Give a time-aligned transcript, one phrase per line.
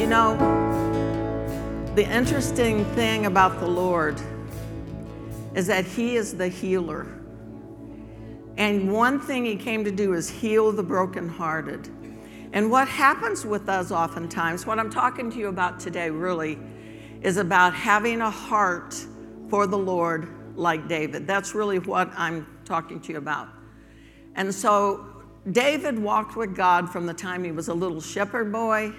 [0.00, 0.34] You know,
[1.94, 4.18] the interesting thing about the Lord
[5.54, 7.06] is that He is the healer.
[8.56, 11.90] And one thing He came to do is heal the brokenhearted.
[12.54, 16.58] And what happens with us oftentimes, what I'm talking to you about today really,
[17.20, 18.94] is about having a heart
[19.50, 21.26] for the Lord like David.
[21.26, 23.50] That's really what I'm talking to you about.
[24.34, 25.04] And so
[25.52, 28.94] David walked with God from the time he was a little shepherd boy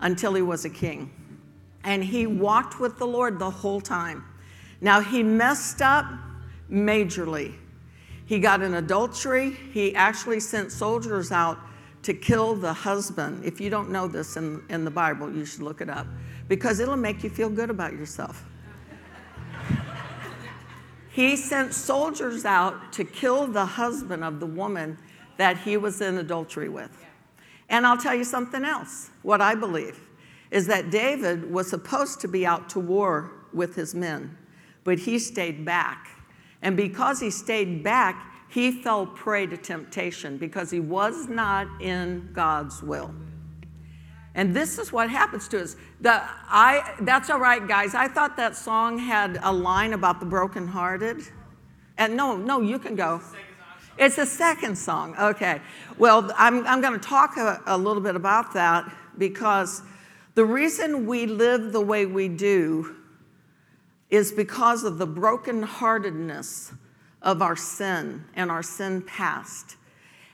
[0.00, 1.10] until he was a king.
[1.84, 4.24] And he walked with the Lord the whole time.
[4.80, 6.06] Now, he messed up
[6.70, 7.54] majorly.
[8.26, 9.50] He got in adultery.
[9.50, 11.58] He actually sent soldiers out
[12.02, 13.44] to kill the husband.
[13.44, 16.06] If you don't know this in, in the Bible, you should look it up
[16.48, 18.44] because it'll make you feel good about yourself.
[21.10, 24.98] he sent soldiers out to kill the husband of the woman
[25.36, 27.05] that he was in adultery with.
[27.68, 29.10] And I'll tell you something else.
[29.22, 30.00] What I believe
[30.50, 34.36] is that David was supposed to be out to war with his men,
[34.84, 36.08] but he stayed back.
[36.62, 42.30] And because he stayed back, he fell prey to temptation because he was not in
[42.32, 43.12] God's will.
[44.34, 45.76] And this is what happens to us.
[46.00, 47.94] The, I, that's all right, guys.
[47.94, 51.22] I thought that song had a line about the brokenhearted.
[51.98, 53.20] And no, no, you can go.
[53.98, 55.16] It's the second song.
[55.18, 55.60] Okay.
[55.98, 59.82] Well, I'm, I'm going to talk a, a little bit about that because
[60.34, 62.96] the reason we live the way we do
[64.10, 66.74] is because of the brokenheartedness
[67.22, 69.76] of our sin and our sin past.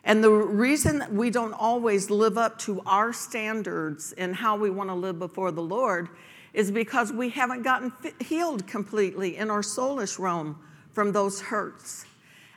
[0.05, 4.91] And the reason we don't always live up to our standards and how we want
[4.91, 6.09] to live before the Lord
[6.53, 10.59] is because we haven't gotten healed completely in our soulish realm
[10.93, 12.05] from those hurts.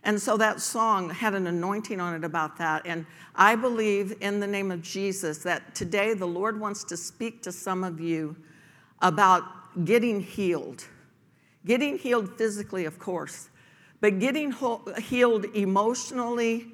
[0.05, 2.83] And so that song had an anointing on it about that.
[2.85, 7.41] And I believe in the name of Jesus that today the Lord wants to speak
[7.41, 8.35] to some of you
[9.01, 9.43] about
[9.83, 10.85] getting healed.
[11.65, 13.49] Getting healed physically, of course,
[13.99, 14.53] but getting
[15.01, 16.67] healed emotionally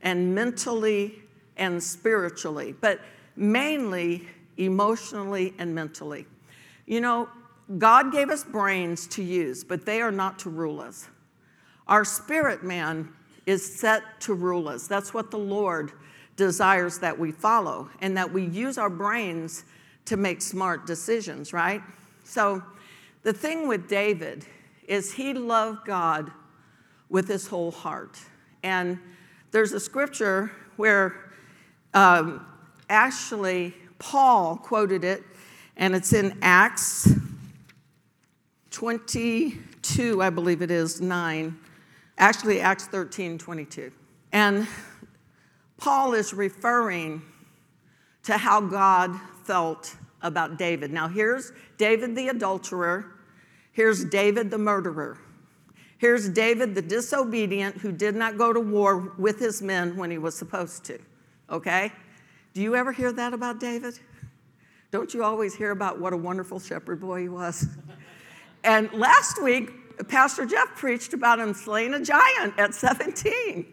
[0.00, 1.22] and mentally
[1.58, 3.00] and spiritually, but
[3.36, 6.26] mainly emotionally and mentally.
[6.86, 7.28] You know,
[7.76, 11.08] God gave us brains to use, but they are not to rule us.
[11.88, 13.08] Our spirit man
[13.46, 14.86] is set to rule us.
[14.86, 15.92] That's what the Lord
[16.36, 19.64] desires that we follow and that we use our brains
[20.04, 21.82] to make smart decisions, right?
[22.24, 22.62] So
[23.22, 24.44] the thing with David
[24.86, 26.30] is he loved God
[27.08, 28.18] with his whole heart.
[28.62, 28.98] And
[29.50, 31.32] there's a scripture where
[31.94, 32.46] um,
[32.88, 35.22] actually Paul quoted it,
[35.76, 37.10] and it's in Acts
[38.70, 41.58] 22, I believe it is, 9.
[42.18, 43.92] Actually, Acts 13 22.
[44.32, 44.66] And
[45.78, 47.22] Paul is referring
[48.24, 50.92] to how God felt about David.
[50.92, 53.06] Now, here's David the adulterer,
[53.72, 55.18] here's David the murderer.
[55.98, 60.18] Here's David the disobedient who did not go to war with his men when he
[60.18, 60.98] was supposed to.
[61.50, 61.92] Okay?
[62.54, 63.98] Do you ever hear that about David?
[64.92, 67.66] Don't you always hear about what a wonderful shepherd boy he was?
[68.64, 69.72] And last week,
[70.06, 73.66] Pastor Jeff preached about him slaying a giant at 17.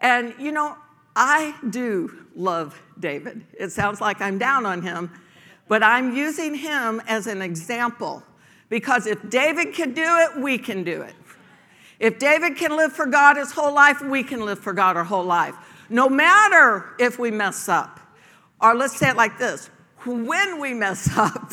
[0.00, 0.76] And you know,
[1.16, 3.44] I do love David.
[3.58, 5.10] It sounds like I'm down on him,
[5.68, 8.22] but I'm using him as an example
[8.68, 11.14] because if David can do it, we can do it.
[12.00, 15.04] If David can live for God his whole life, we can live for God our
[15.04, 15.54] whole life.
[15.88, 18.00] No matter if we mess up.
[18.60, 19.70] Or let's say it like this
[20.04, 21.52] when we mess up,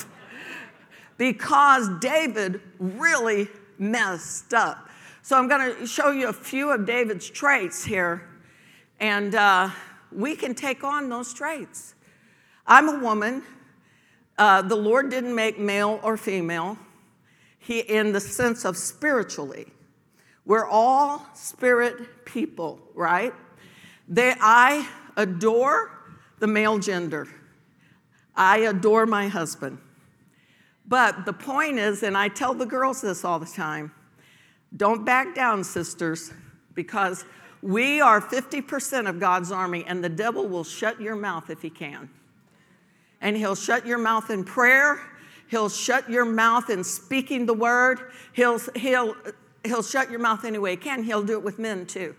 [1.18, 3.48] because David really
[3.82, 4.88] messed up.
[5.24, 8.28] So I'm going to show you a few of David's traits here,
[9.00, 9.70] and uh,
[10.12, 11.96] we can take on those traits.
[12.66, 13.44] I'm a woman.
[14.38, 16.78] Uh, the Lord didn't make male or female.
[17.60, 19.68] He, in the sense of spiritually,
[20.46, 23.34] we're all spirit people, right?
[24.08, 24.88] They, I
[25.18, 25.92] adore
[26.40, 27.28] the male gender.
[28.36, 29.78] I adore my husband.
[30.88, 33.92] But the point is, and I tell the girls this all the time
[34.76, 36.32] don't back down, sisters,
[36.74, 37.26] because
[37.62, 41.70] we are 50% of God's army, and the devil will shut your mouth if he
[41.70, 42.10] can.
[43.20, 45.00] And he'll shut your mouth in prayer.
[45.50, 48.00] He'll shut your mouth in speaking the word.
[48.34, 49.16] He'll, he'll,
[49.64, 51.04] he'll shut your mouth any way he can.
[51.04, 52.16] He'll do it with men too.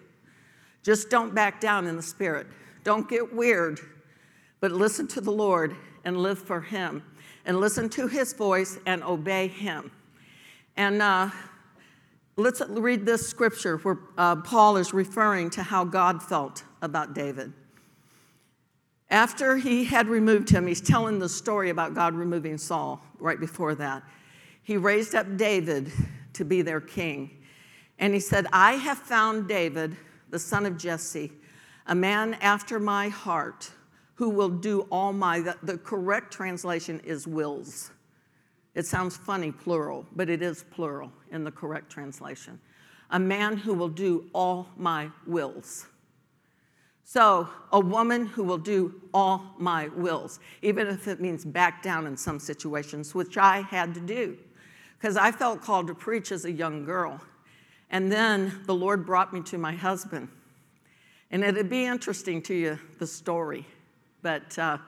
[0.82, 2.47] Just don't back down in the spirit.
[2.85, 3.81] Don't get weird,
[4.61, 5.75] but listen to the Lord
[6.05, 7.03] and live for him
[7.44, 9.91] and listen to his voice and obey him.
[10.77, 11.31] And uh,
[12.37, 17.53] let's read this scripture where uh, Paul is referring to how God felt about David.
[19.11, 23.75] After he had removed him, he's telling the story about God removing Saul right before
[23.75, 24.03] that.
[24.62, 25.93] He raised up David
[26.33, 27.31] to be their king.
[27.99, 29.97] And he said, I have found David,
[30.31, 31.31] the son of Jesse,
[31.87, 33.71] a man after my heart
[34.14, 37.91] who will do all my, the, the correct translation is wills.
[38.75, 42.59] It sounds funny, plural, but it is plural in the correct translation.
[43.11, 45.87] A man who will do all my wills.
[47.05, 52.06] So, a woman who will do all my wills, even if it means back down
[52.06, 54.38] in some situations, which I had to do,
[54.99, 57.20] because I felt called to preach as a young girl.
[57.91, 60.29] And then the Lord brought me to my husband.
[61.31, 63.67] And it'd be interesting to you, the story,
[64.23, 64.79] but uh,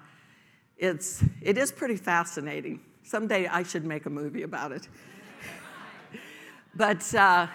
[0.76, 2.80] it's, it is pretty fascinating.
[3.02, 4.88] Someday I should make a movie about it.
[6.74, 7.46] but, uh,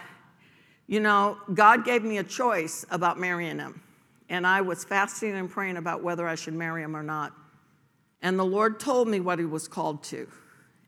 [0.88, 3.81] you know, God gave me a choice about marrying him.
[4.30, 7.34] And I was fasting and praying about whether I should marry him or not.
[8.22, 10.28] And the Lord told me what he was called to.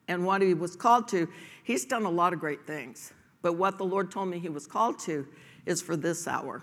[0.08, 1.28] And what he was called to,
[1.64, 3.14] he's done a lot of great things.
[3.42, 5.28] But what the Lord told me he was called to
[5.66, 6.62] is for this hour.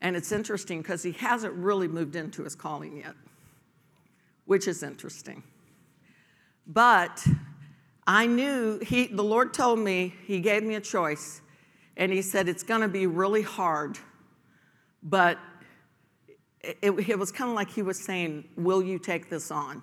[0.00, 3.14] And it's interesting because he hasn't really moved into his calling yet,
[4.46, 5.42] which is interesting.
[6.66, 7.26] But
[8.06, 11.40] I knew he, the Lord told me, he gave me a choice,
[11.96, 13.98] and he said, It's going to be really hard,
[15.02, 15.38] but
[16.60, 19.82] it, it was kind of like he was saying, Will you take this on?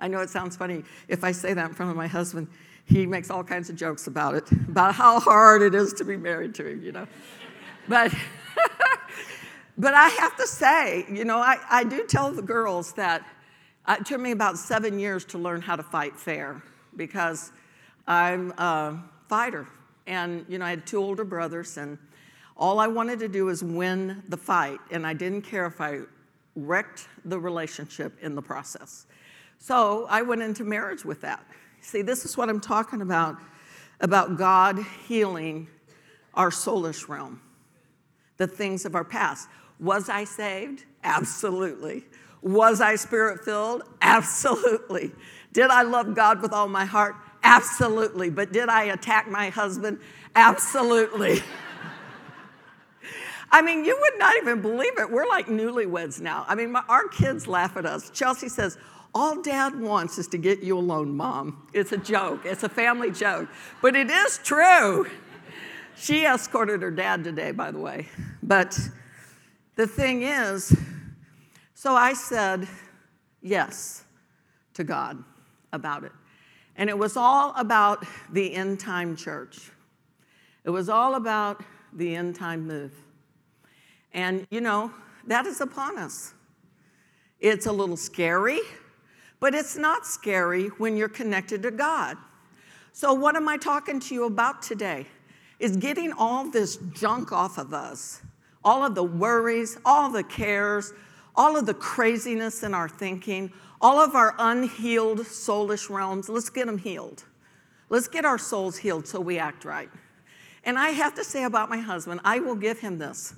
[0.00, 2.48] I know it sounds funny if I say that in front of my husband.
[2.84, 6.16] He makes all kinds of jokes about it, about how hard it is to be
[6.16, 7.06] married to him, you know.
[7.88, 8.12] but,
[9.78, 13.24] but I have to say, you know, I, I do tell the girls that
[13.88, 16.62] it took me about seven years to learn how to fight fair
[16.96, 17.52] because
[18.06, 19.66] I'm a fighter.
[20.06, 21.98] And, you know, I had two older brothers, and
[22.56, 26.00] all I wanted to do was win the fight, and I didn't care if I
[26.56, 29.06] wrecked the relationship in the process.
[29.58, 31.44] So I went into marriage with that.
[31.80, 33.36] See, this is what I'm talking about
[34.00, 35.68] about God healing
[36.34, 37.40] our soulish realm,
[38.36, 39.48] the things of our past.
[39.78, 40.84] Was I saved?
[41.04, 42.04] Absolutely.
[42.42, 43.82] Was I spirit filled?
[44.02, 45.12] Absolutely.
[45.52, 47.14] Did I love God with all my heart?
[47.42, 48.30] Absolutely.
[48.30, 49.98] But did I attack my husband?
[50.34, 51.40] Absolutely.
[53.50, 55.10] I mean, you would not even believe it.
[55.10, 56.46] We're like newlyweds now.
[56.48, 58.08] I mean, my, our kids laugh at us.
[58.10, 58.78] Chelsea says,
[59.14, 61.68] all dad wants is to get you alone, mom.
[61.74, 63.48] It's a joke, it's a family joke.
[63.82, 65.06] But it is true.
[65.96, 68.08] She escorted her dad today, by the way.
[68.42, 68.78] But
[69.76, 70.74] the thing is,
[71.82, 72.68] so I said
[73.40, 74.04] yes
[74.74, 75.24] to God
[75.72, 76.12] about it.
[76.76, 79.72] And it was all about the end time church.
[80.62, 82.92] It was all about the end time move.
[84.14, 84.92] And, you know,
[85.26, 86.34] that is upon us.
[87.40, 88.60] It's a little scary,
[89.40, 92.16] but it's not scary when you're connected to God.
[92.92, 95.08] So, what am I talking to you about today?
[95.58, 98.22] Is getting all this junk off of us,
[98.62, 100.92] all of the worries, all the cares,
[101.34, 106.28] all of the craziness in our thinking, all of our unhealed soulish realms.
[106.28, 107.24] Let's get them healed.
[107.88, 109.90] Let's get our souls healed so we act right.
[110.64, 113.34] And I have to say about my husband, I will give him this.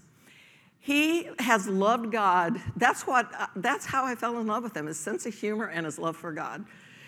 [0.79, 2.61] He has loved God.
[2.77, 5.67] That's what uh, that's how I fell in love with him, his sense of humor
[5.67, 6.67] and his love for God.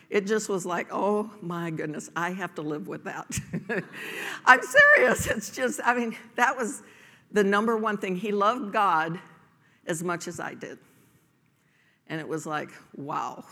[0.09, 3.38] It just was like, oh my goodness, I have to live with that.
[4.47, 5.26] I'm serious.
[5.26, 6.83] It's just, I mean, that was
[7.33, 8.16] the number one thing.
[8.16, 9.19] He loved God
[9.87, 10.78] as much as I did.
[12.09, 13.45] And it was like, wow.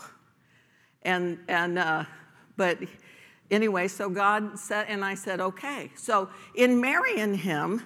[1.03, 2.05] And, and uh,
[2.57, 2.79] but
[3.51, 5.91] anyway, so God said, and I said, okay.
[5.95, 7.83] So in marrying him,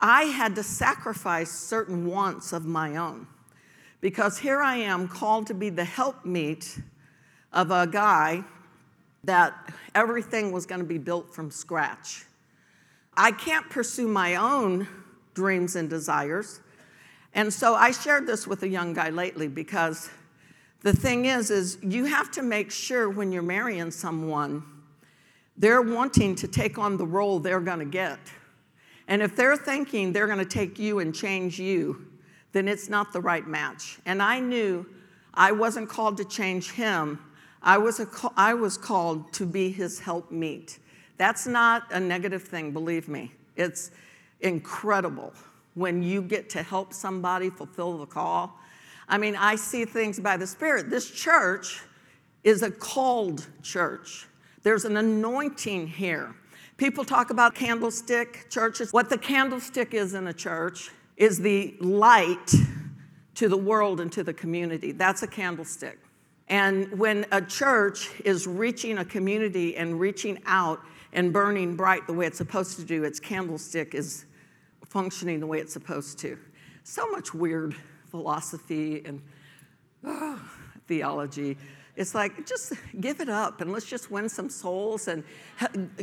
[0.00, 3.26] I had to sacrifice certain wants of my own
[4.00, 6.80] because here I am called to be the helpmeet
[7.52, 8.44] of a guy
[9.24, 9.54] that
[9.94, 12.24] everything was going to be built from scratch.
[13.16, 14.86] I can't pursue my own
[15.34, 16.60] dreams and desires.
[17.38, 20.10] And so I shared this with a young guy lately because
[20.82, 24.64] the thing is is you have to make sure when you're marrying someone
[25.56, 28.18] they're wanting to take on the role they're going to get.
[29.06, 32.08] And if they're thinking they're going to take you and change you,
[32.50, 34.00] then it's not the right match.
[34.04, 34.84] And I knew
[35.32, 37.20] I wasn't called to change him.
[37.62, 40.80] I was, a, I was called to be his helpmeet.
[41.18, 43.30] That's not a negative thing, believe me.
[43.54, 43.92] It's
[44.40, 45.32] incredible
[45.78, 48.58] when you get to help somebody fulfill the call.
[49.08, 50.90] I mean, I see things by the Spirit.
[50.90, 51.80] This church
[52.44, 54.26] is a called church,
[54.62, 56.34] there's an anointing here.
[56.76, 58.92] People talk about candlestick churches.
[58.92, 62.54] What the candlestick is in a church is the light
[63.34, 64.92] to the world and to the community.
[64.92, 65.98] That's a candlestick.
[66.48, 70.80] And when a church is reaching a community and reaching out
[71.12, 74.26] and burning bright the way it's supposed to do, its candlestick is
[74.88, 76.38] functioning the way it's supposed to.
[76.84, 77.74] So much weird
[78.10, 79.22] philosophy and
[80.04, 80.40] oh,
[80.86, 81.56] theology.
[81.96, 85.24] It's like, just give it up and let's just win some souls and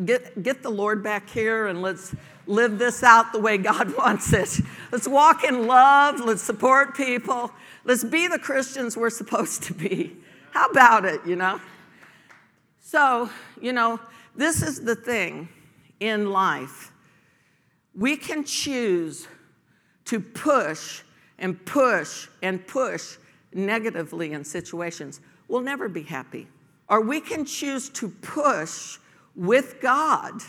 [0.04, 2.13] get, get the Lord back here and let's
[2.48, 4.60] live this out the way God wants it.
[4.92, 6.20] Let's walk in love.
[6.20, 7.51] Let's support people.
[7.86, 10.18] Let's be the Christians we're supposed to be.
[10.51, 11.62] How about it, you know?
[12.82, 13.30] So,
[13.62, 14.00] you know,
[14.36, 15.50] this is the thing
[16.00, 16.92] in life.
[17.96, 19.28] We can choose
[20.06, 21.02] to push
[21.40, 23.18] and push and push
[23.54, 25.22] negatively in situations.
[25.48, 26.48] We'll never be happy.
[26.90, 28.98] Or we can choose to push
[29.36, 30.42] with God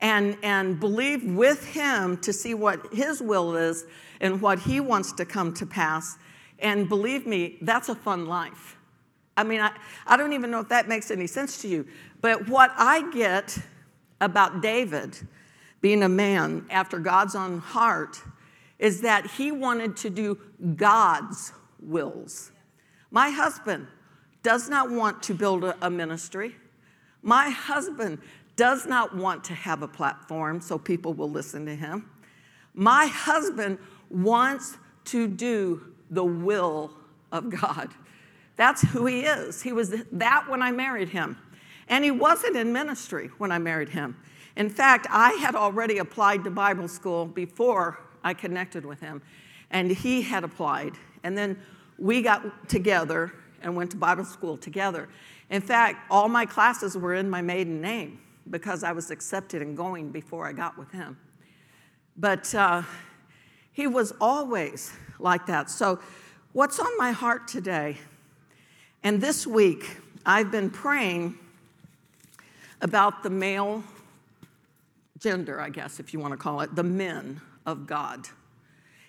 [0.00, 3.84] and, and believe with Him to see what His will is
[4.20, 6.16] and what He wants to come to pass.
[6.58, 8.76] And believe me, that's a fun life.
[9.36, 9.72] I mean, I,
[10.06, 11.86] I don't even know if that makes any sense to you,
[12.20, 13.58] but what I get
[14.20, 15.16] about David
[15.82, 18.22] being a man after God's own heart
[18.78, 20.38] is that he wanted to do
[20.76, 22.50] God's wills.
[23.10, 23.88] My husband
[24.42, 26.56] does not want to build a, ministry.
[27.22, 28.18] My husband
[28.56, 32.08] does not want to have a platform so people will listen to him.
[32.74, 36.92] My husband wants to do the will
[37.30, 37.90] of God.
[38.56, 39.62] That's who he is.
[39.62, 41.36] He was that when I married him.
[41.88, 44.16] And he wasn't in ministry when I married him.
[44.56, 49.22] In fact, I had already applied to Bible school before I connected with him,
[49.70, 50.94] and he had applied.
[51.22, 51.58] And then
[51.98, 53.32] we got together
[53.62, 55.08] and went to Bible school together.
[55.50, 59.76] In fact, all my classes were in my maiden name because I was accepted and
[59.76, 61.16] going before I got with him.
[62.16, 62.82] But uh,
[63.72, 65.70] he was always like that.
[65.70, 66.00] So,
[66.52, 67.96] what's on my heart today
[69.04, 71.36] and this week, I've been praying
[72.80, 73.82] about the male
[75.22, 78.26] gender, I guess, if you want to call it, the men of God.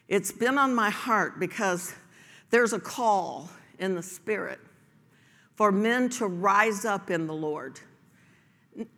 [0.08, 1.94] It's been on my heart because
[2.52, 4.60] there's a call in the Spirit
[5.56, 7.80] for men to rise up in the Lord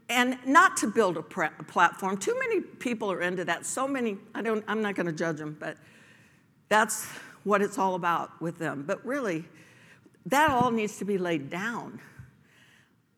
[0.09, 2.17] and not to build a, platform.
[2.17, 3.65] Too many people are into that.
[3.65, 5.77] So many, I don't, I'm not going to judge them, but
[6.69, 7.07] that's
[7.43, 8.83] what it's all about with them.
[8.87, 9.45] But really,
[10.27, 11.99] that all needs to be laid down.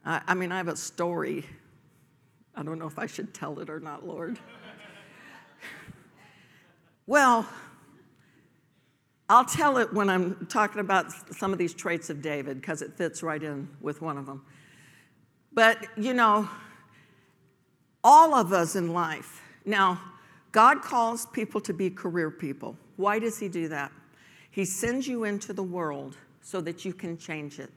[0.03, 1.45] I, I mean, I have a story.
[2.57, 4.39] I don't know if I should tell it or not, Lord.
[7.05, 7.47] well,
[9.29, 12.97] I'll tell it when I'm talking about some of these traits of David because it
[12.97, 14.43] fits right in with one of them.
[15.53, 16.49] But, you know,
[18.03, 20.01] all of us in life, now,
[20.51, 22.75] God calls people to be career people.
[22.95, 23.91] Why does He do that?
[24.49, 27.69] He sends you into the world so that you can change it.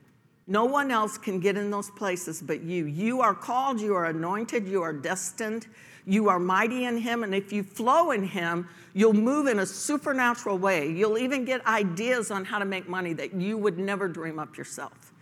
[0.50, 2.86] No one else can get in those places but you.
[2.86, 5.68] You are called, you are anointed, you are destined,
[6.04, 9.66] you are mighty in Him, and if you flow in Him, you'll move in a
[9.66, 10.90] supernatural way.
[10.90, 14.58] You'll even get ideas on how to make money that you would never dream up
[14.58, 15.12] yourself.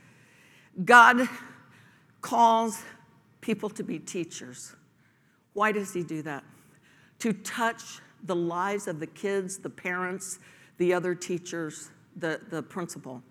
[0.87, 1.28] God
[2.23, 2.82] calls
[3.42, 4.75] people to be teachers.
[5.52, 6.42] Why does He do that?
[7.18, 10.38] To touch the lives of the kids, the parents,
[10.78, 13.23] the other teachers, the, the principal.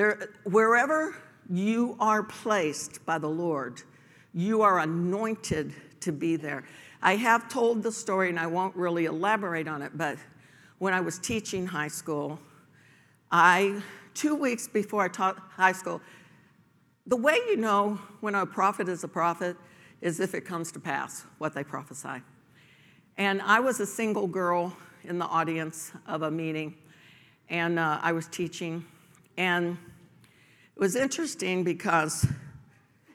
[0.00, 1.14] There, wherever
[1.50, 3.82] you are placed by the Lord,
[4.32, 6.64] you are anointed to be there.
[7.02, 10.16] I have told the story and I won't really elaborate on it, but
[10.78, 12.40] when I was teaching high school,
[13.30, 13.82] I,
[14.14, 16.00] two weeks before I taught high school,
[17.06, 19.54] the way you know when a prophet is a prophet
[20.00, 22.22] is if it comes to pass what they prophesy.
[23.18, 26.74] And I was a single girl in the audience of a meeting,
[27.50, 28.82] and uh, I was teaching,
[29.36, 29.76] and
[30.80, 32.26] was interesting because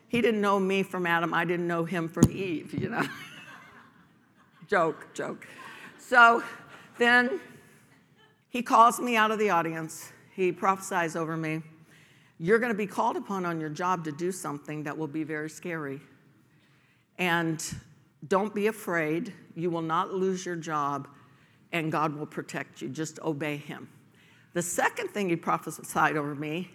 [0.08, 3.04] he didn't know me from Adam, I didn't know him from Eve, you know.
[4.68, 5.48] joke, joke.
[5.98, 6.44] So
[7.00, 7.42] then
[8.50, 10.12] he calls me out of the audience.
[10.36, 11.64] He prophesies over me.
[12.38, 15.24] You're going to be called upon on your job to do something that will be
[15.24, 16.02] very scary.
[17.18, 17.64] And
[18.28, 19.34] don't be afraid.
[19.56, 21.08] You will not lose your job,
[21.72, 22.90] and God will protect you.
[22.90, 23.90] Just obey Him.
[24.54, 26.70] The second thing he prophesied over me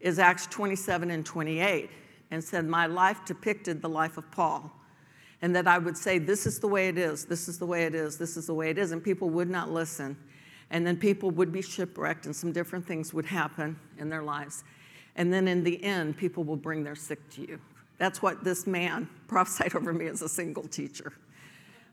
[0.00, 1.90] is Acts 27 and 28,
[2.30, 4.72] and said, My life depicted the life of Paul.
[5.42, 7.84] And that I would say, This is the way it is, this is the way
[7.84, 8.92] it is, this is the way it is.
[8.92, 10.16] And people would not listen.
[10.70, 14.64] And then people would be shipwrecked, and some different things would happen in their lives.
[15.14, 17.60] And then in the end, people will bring their sick to you.
[17.98, 21.12] That's what this man prophesied over me as a single teacher.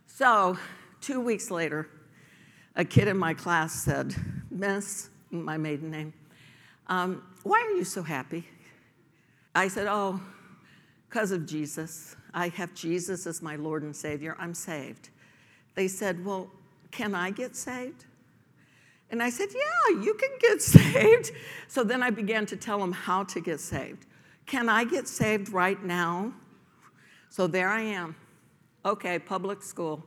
[0.08, 0.58] So,
[1.02, 1.88] two weeks later,
[2.76, 4.16] a kid in my class said,
[4.50, 6.14] Miss, my maiden name,
[6.88, 8.48] um, why are you so happy?
[9.56, 10.22] I said, Oh,
[11.10, 12.16] because of Jesus.
[12.34, 14.36] I have Jesus as my Lord and Savior.
[14.40, 15.10] I'm saved.
[15.76, 16.50] They said, Well,
[16.92, 18.06] can I get saved?
[19.12, 21.32] And I said, Yeah, you can get saved.
[21.68, 24.08] So then I began to tell them how to get saved.
[24.46, 26.34] Can I get saved right now?
[27.30, 28.16] So there I am.
[28.86, 30.04] Okay, public school.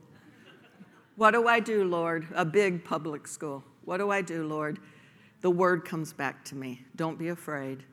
[1.15, 2.27] What do I do, Lord?
[2.35, 3.63] A big public school.
[3.85, 4.79] What do I do, Lord?
[5.41, 6.85] The word comes back to me.
[6.95, 7.83] Don't be afraid.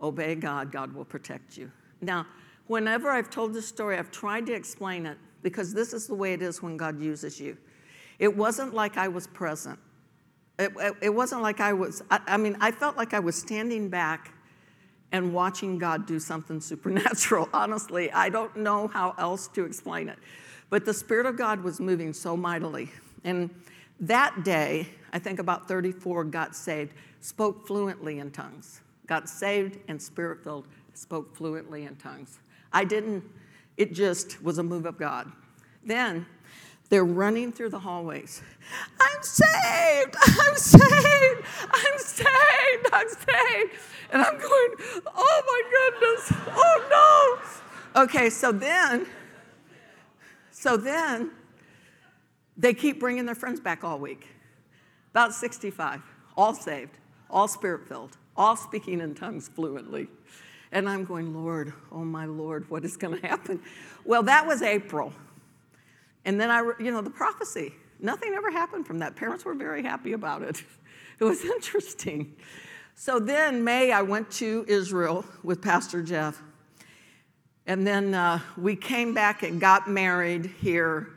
[0.00, 1.70] Obey God, God will protect you.
[2.00, 2.26] Now,
[2.66, 6.32] whenever I've told this story, I've tried to explain it because this is the way
[6.32, 7.56] it is when God uses you.
[8.18, 9.78] It wasn't like I was present.
[10.58, 13.90] It, it, wasn't like I was, I, I mean, I felt like I was standing
[13.90, 14.32] back
[15.12, 17.48] and watching God do something supernatural.
[17.52, 20.18] Honestly, I don't know how else to explain it.
[20.70, 22.90] But the Spirit of God was moving so mightily.
[23.22, 23.50] And
[24.00, 26.92] that day, I think about 34 got saved,
[27.22, 32.38] spoke fluently in tongues, got saved and spirit filled, spoke fluently in tongues.
[32.70, 33.24] I didn't,
[33.78, 35.32] it just was a move of God.
[35.82, 36.26] Then
[36.90, 38.42] they're running through the hallways.
[39.00, 40.16] I'm saved!
[40.22, 41.46] I'm saved!
[41.70, 42.86] I'm saved!
[42.92, 43.72] I'm saved!
[44.12, 46.40] And I'm going, oh my goodness!
[46.54, 47.40] Oh
[47.94, 48.02] no!
[48.02, 49.06] Okay, so then,
[50.50, 51.30] so then,
[52.54, 54.35] they keep bringing their friends back all week.
[55.16, 56.02] About 65,
[56.36, 56.98] all saved,
[57.30, 60.08] all spirit filled, all speaking in tongues fluently.
[60.72, 63.62] And I'm going, Lord, oh my Lord, what is going to happen?
[64.04, 65.14] Well, that was April.
[66.26, 69.16] And then I, you know, the prophecy, nothing ever happened from that.
[69.16, 70.62] Parents were very happy about it.
[71.18, 72.36] It was interesting.
[72.94, 76.42] So then, May, I went to Israel with Pastor Jeff.
[77.66, 81.08] And then uh, we came back and got married here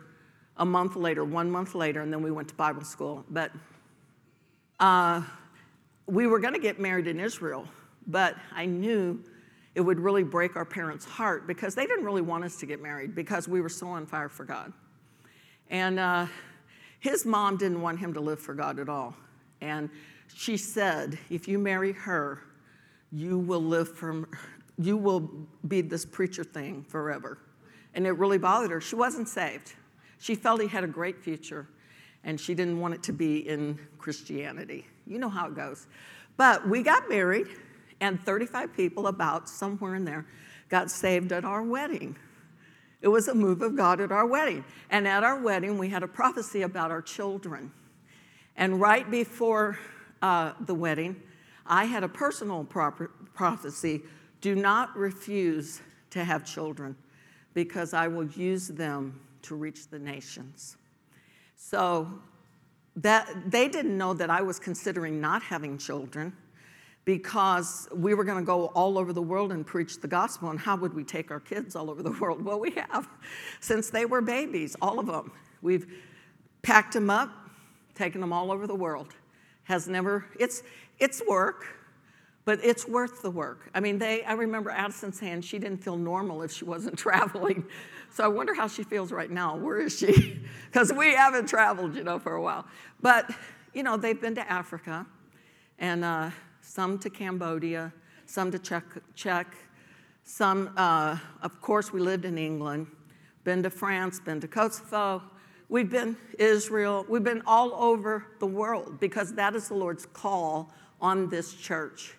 [0.55, 3.25] a month later, one month later, and then we went to Bible school.
[3.29, 3.51] But
[4.79, 5.21] uh,
[6.07, 7.67] we were going to get married in Israel,
[8.07, 9.23] but I knew
[9.75, 12.81] it would really break our parents' heart because they didn't really want us to get
[12.81, 14.73] married because we were so on fire for God.
[15.69, 16.25] And uh,
[16.99, 19.15] his mom didn't want him to live for God at all.
[19.61, 19.89] And
[20.33, 22.41] she said, if you marry her,
[23.11, 24.27] you will live from,
[24.77, 25.29] you will
[25.67, 27.37] be this preacher thing forever.
[27.93, 28.81] And it really bothered her.
[28.81, 29.73] She wasn't saved.
[30.19, 31.67] She felt he had a great future,
[32.23, 34.85] and she didn't want it to be in Christianity.
[35.07, 35.87] You know how it goes.
[36.37, 37.47] But we got married,
[38.01, 40.25] and 35 people, about somewhere in there,
[40.69, 42.15] got saved at our wedding.
[43.01, 44.63] It was a move of God at our wedding.
[44.89, 47.71] And at our wedding, we had a prophecy about our children.
[48.55, 49.79] And right before
[50.21, 51.21] uh, the wedding,
[51.65, 54.01] I had a personal prophecy
[54.41, 56.95] do not refuse to have children
[57.53, 60.77] because I will use them to reach the nations.
[61.61, 62.07] So
[62.95, 66.33] that they didn't know that I was considering not having children
[67.03, 70.51] because we were going to go all over the world and preach the gospel.
[70.51, 72.43] And how would we take our kids all over the world?
[72.45, 73.09] Well, we have
[73.59, 75.33] since they were babies, all of them.
[75.61, 75.85] We've
[76.61, 77.29] packed them up,
[77.93, 79.13] taken them all over the world.
[79.63, 80.63] Has never, it's,
[80.97, 81.65] it's work,
[82.49, 83.69] but it's worth the work.
[83.75, 87.63] I mean, they, I remember Addison saying she didn't feel normal if she wasn't traveling.
[88.09, 89.55] So I wonder how she feels right now.
[89.55, 90.39] Where is she?
[90.65, 92.65] Because we haven't traveled, you know, for a while.
[93.03, 93.29] But,
[93.71, 95.05] you know, they've been to Africa
[95.77, 96.31] and, uh,
[96.61, 97.93] some to Cambodia,
[98.25, 98.83] some to Czech,
[99.13, 99.55] Czech
[100.23, 102.87] some, uh, of course, we lived in England,
[103.43, 105.21] been to France, been to Kosovo,
[105.69, 110.73] we've been Israel, we've been all over the world because that is the Lord's call
[110.99, 112.15] on this church.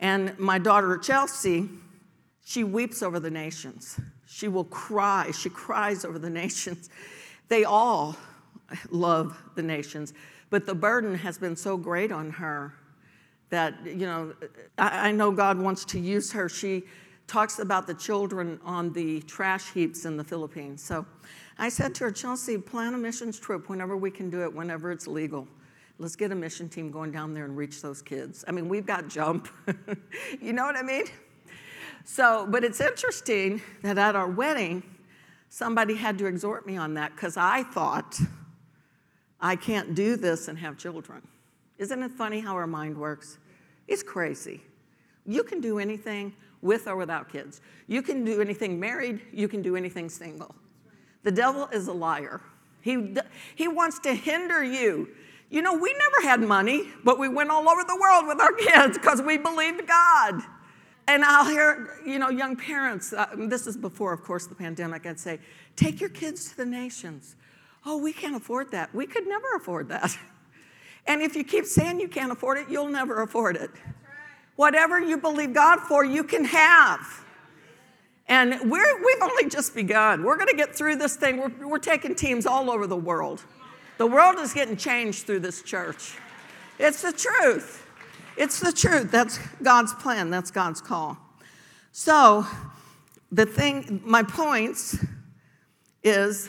[0.00, 1.68] And my daughter Chelsea,
[2.44, 3.98] she weeps over the nations.
[4.26, 5.30] She will cry.
[5.30, 6.90] She cries over the nations.
[7.48, 8.16] They all
[8.90, 10.14] love the nations,
[10.50, 12.74] but the burden has been so great on her
[13.50, 14.34] that, you know,
[14.78, 16.48] I, I know God wants to use her.
[16.48, 16.84] She
[17.26, 20.82] talks about the children on the trash heaps in the Philippines.
[20.82, 21.06] So
[21.58, 24.90] I said to her, Chelsea, plan a missions trip whenever we can do it, whenever
[24.90, 25.46] it's legal.
[25.98, 28.44] Let's get a mission team going down there and reach those kids.
[28.48, 29.48] I mean, we've got jump.
[30.40, 31.04] you know what I mean?
[32.04, 34.82] So, but it's interesting that at our wedding,
[35.48, 38.18] somebody had to exhort me on that because I thought
[39.40, 41.22] I can't do this and have children.
[41.78, 43.38] Isn't it funny how our mind works?
[43.86, 44.62] It's crazy.
[45.26, 47.60] You can do anything with or without kids.
[47.86, 50.54] You can do anything married, you can do anything single.
[51.22, 52.40] The devil is a liar.
[52.80, 53.14] He,
[53.54, 55.08] he wants to hinder you.
[55.54, 58.52] You know, we never had money, but we went all over the world with our
[58.58, 60.42] kids because we believed God.
[61.06, 65.06] And I'll hear, you know, young parents, uh, this is before, of course, the pandemic,
[65.06, 65.38] I'd say,
[65.76, 67.36] take your kids to the nations.
[67.86, 68.92] Oh, we can't afford that.
[68.92, 70.18] We could never afford that.
[71.06, 73.70] And if you keep saying you can't afford it, you'll never afford it.
[74.56, 77.22] Whatever you believe God for, you can have.
[78.26, 80.24] And we're, we've only just begun.
[80.24, 81.36] We're going to get through this thing.
[81.36, 83.44] We're, we're taking teams all over the world.
[83.96, 86.16] The world is getting changed through this church.
[86.78, 87.86] It's the truth.
[88.36, 89.10] It's the truth.
[89.10, 91.16] That's God's plan, that's God's call.
[91.92, 92.46] So,
[93.30, 94.98] the thing, my points
[96.02, 96.48] is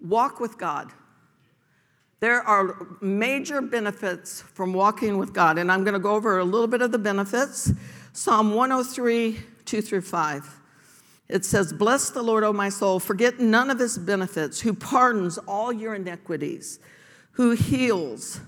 [0.00, 0.92] walk with God.
[2.20, 6.44] There are major benefits from walking with God, and I'm going to go over a
[6.44, 7.72] little bit of the benefits.
[8.12, 10.60] Psalm 103, 2 through 5.
[11.28, 15.38] It says, Bless the Lord, O my soul, forget none of his benefits, who pardons
[15.38, 16.78] all your iniquities,
[17.32, 18.40] who heals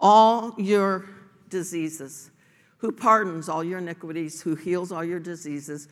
[0.00, 1.04] all your
[1.50, 2.30] diseases,
[2.78, 5.88] who pardons all your iniquities, who heals all your diseases.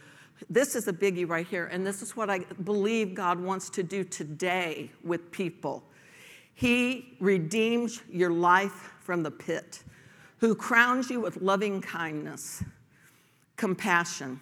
[0.49, 3.83] This is a biggie right here, and this is what I believe God wants to
[3.83, 5.85] do today with people.
[6.55, 9.83] He redeems your life from the pit,
[10.39, 12.65] who crowns you with loving kindness,
[13.57, 14.41] compassion,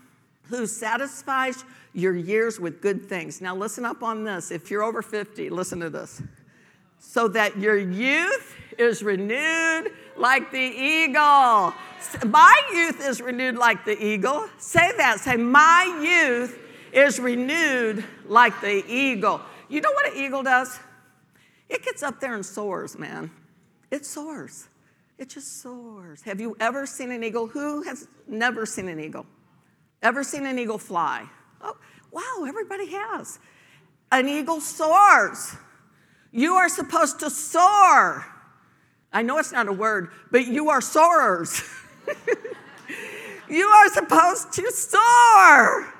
[0.49, 3.41] who satisfies your years with good things.
[3.41, 4.51] Now, listen up on this.
[4.51, 6.23] If you're over 50, listen to this.
[6.99, 11.75] So that your youth is renewed like the eagle.
[12.27, 14.49] My youth is renewed like the eagle.
[14.59, 15.21] Say that.
[15.21, 16.59] Say, My youth
[16.93, 19.41] is renewed like the eagle.
[19.69, 20.79] You know what an eagle does?
[21.69, 23.31] It gets up there and soars, man.
[23.91, 24.69] It soars.
[25.19, 26.23] It just soars.
[26.23, 27.49] Have you ever seen an eagle?
[27.49, 29.27] Who has never seen an eagle?
[30.03, 31.27] Ever seen an eagle fly?
[31.61, 31.77] Oh,
[32.13, 33.39] wow, everybody has.
[34.13, 35.57] An eagle soars.
[36.31, 38.25] You are supposed to soar.
[39.13, 41.63] I know it's not a word, but you are soarers.
[43.49, 45.95] you are supposed to soar.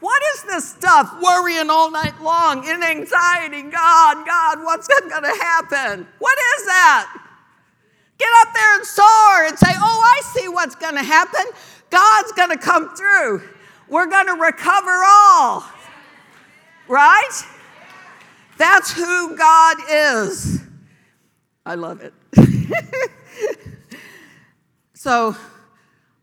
[0.00, 1.16] What is this stuff?
[1.22, 3.62] Worrying all night long, in anxiety.
[3.62, 6.08] God, God, what's going to happen?
[6.18, 7.22] What is that?
[8.18, 11.46] Get up there and soar and say, Oh, I see what's going to happen.
[11.92, 13.42] God's going to come through.
[13.88, 15.62] We're going to recover all.
[16.88, 17.30] Right?
[18.56, 20.62] That's who God is.
[21.66, 22.14] I love it.
[24.94, 25.36] so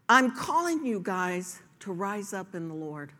[0.09, 3.11] I'm calling you guys to rise up in the Lord.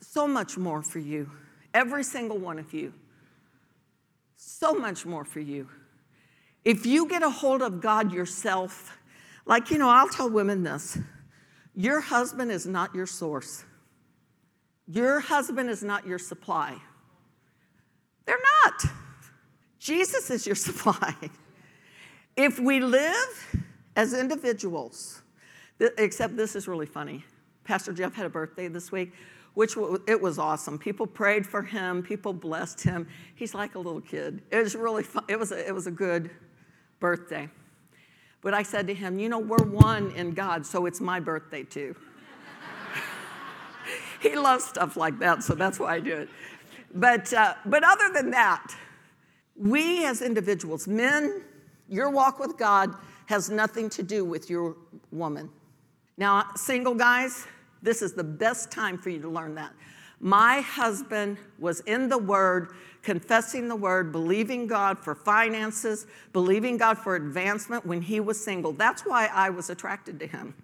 [0.00, 1.30] So much more for you,
[1.72, 2.92] every single one of you.
[4.36, 5.68] So much more for you.
[6.64, 8.98] If you get a hold of God yourself,
[9.46, 10.98] like, you know, I'll tell women this
[11.78, 13.64] your husband is not your source,
[14.88, 16.76] your husband is not your supply.
[18.26, 18.84] They're not.
[19.78, 21.14] Jesus is your supply.
[22.36, 23.56] If we live
[23.94, 25.22] as individuals,
[25.96, 27.24] except this is really funny.
[27.62, 29.12] Pastor Jeff had a birthday this week,
[29.54, 29.76] which
[30.08, 30.78] it was awesome.
[30.78, 33.06] People prayed for him, people blessed him.
[33.36, 34.42] He's like a little kid.
[34.50, 35.24] It was really fun.
[35.28, 36.30] It was a, it was a good
[36.98, 37.48] birthday.
[38.40, 41.64] But I said to him, You know, we're one in God, so it's my birthday
[41.64, 41.94] too.
[44.20, 46.28] he loves stuff like that, so that's why I do it.
[46.94, 48.74] But, uh, but other than that,
[49.56, 51.42] we as individuals, men,
[51.88, 52.94] your walk with God
[53.26, 54.76] has nothing to do with your
[55.10, 55.50] woman.
[56.16, 57.46] Now, single guys,
[57.82, 59.72] this is the best time for you to learn that.
[60.20, 62.72] My husband was in the Word,
[63.02, 68.72] confessing the Word, believing God for finances, believing God for advancement when he was single.
[68.72, 70.54] That's why I was attracted to him.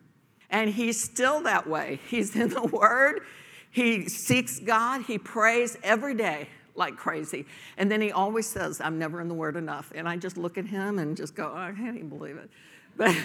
[0.51, 2.01] And he's still that way.
[2.09, 3.23] He's in the Word,
[3.71, 7.47] he seeks God, he prays every day like crazy.
[7.77, 9.93] And then he always says, I'm never in the Word enough.
[9.95, 12.51] And I just look at him and just go, oh, I can't even believe it.
[12.97, 13.17] But,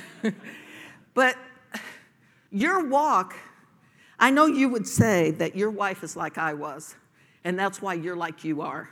[1.13, 1.36] but
[2.50, 3.36] your walk
[4.19, 6.95] I know you would say that your wife is like I was,
[7.45, 8.89] and that's why you're like you are.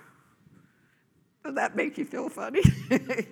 [1.47, 2.61] Does that make you feel funny?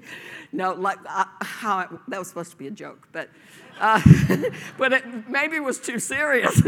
[0.54, 3.30] no, like uh, how that was supposed to be a joke, but
[3.78, 4.01] uh,
[4.78, 6.62] but it maybe was too serious.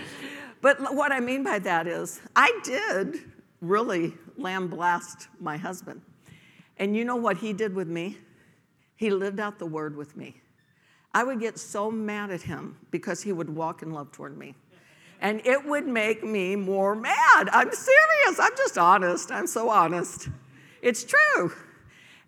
[0.60, 3.16] but what I mean by that is, I did
[3.62, 6.02] really lamb blast my husband,
[6.76, 8.18] and you know what he did with me?
[8.94, 10.42] He lived out the word with me.
[11.14, 14.54] I would get so mad at him because he would walk in love toward me.
[15.22, 17.48] And it would make me more mad.
[17.52, 18.38] I'm serious.
[18.38, 19.32] I'm just honest.
[19.32, 20.28] I'm so honest.
[20.84, 21.50] It's true.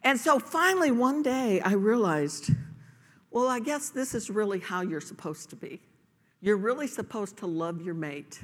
[0.02, 2.50] And so finally, one day, I realized
[3.30, 5.82] well, I guess this is really how you're supposed to be.
[6.40, 8.40] You're really supposed to love your mate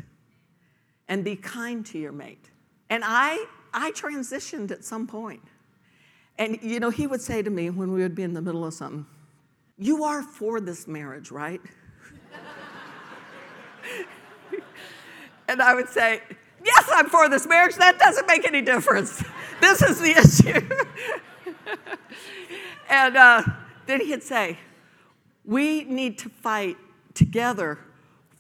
[1.09, 2.51] and be kind to your mate.
[2.90, 5.40] And I, I transitioned at some point.
[6.37, 8.66] And, you know, he would say to me when we would be in the middle
[8.66, 9.07] of something,
[9.79, 11.62] you are for this marriage, right?
[15.48, 16.20] and I would say,
[16.64, 17.77] Yes, I'm for this marriage.
[17.77, 19.22] That doesn't make any difference.
[19.62, 20.68] this is the issue.
[22.90, 23.42] and uh,
[23.87, 24.59] then he'd say,
[25.44, 26.77] We need to fight
[27.14, 27.79] together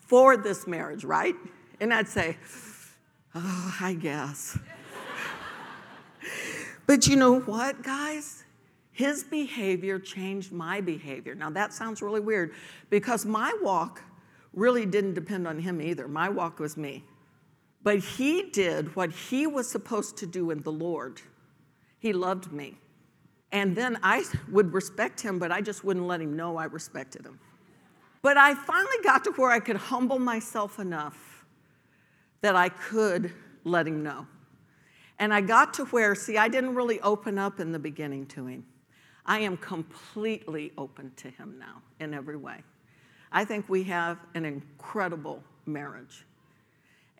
[0.06, 1.34] for this marriage, right?
[1.80, 2.36] And I'd say,
[3.34, 4.58] Oh, I guess.
[6.86, 8.44] but you know what, guys?
[8.90, 11.34] His behavior changed my behavior.
[11.34, 12.52] Now, that sounds really weird
[12.90, 14.02] because my walk
[14.52, 16.06] really didn't depend on him either.
[16.06, 17.04] My walk was me.
[17.82, 21.20] But he did what he was supposed to do in the Lord.
[21.98, 22.78] He loved me.
[23.50, 27.26] And then I would respect him, but I just wouldn't let him know I respected
[27.26, 27.38] him.
[28.22, 31.44] But I finally got to where I could humble myself enough
[32.40, 33.32] that I could
[33.64, 34.26] let him know.
[35.18, 38.46] And I got to where, see, I didn't really open up in the beginning to
[38.46, 38.64] him.
[39.26, 42.62] I am completely open to him now in every way.
[43.30, 46.24] I think we have an incredible marriage.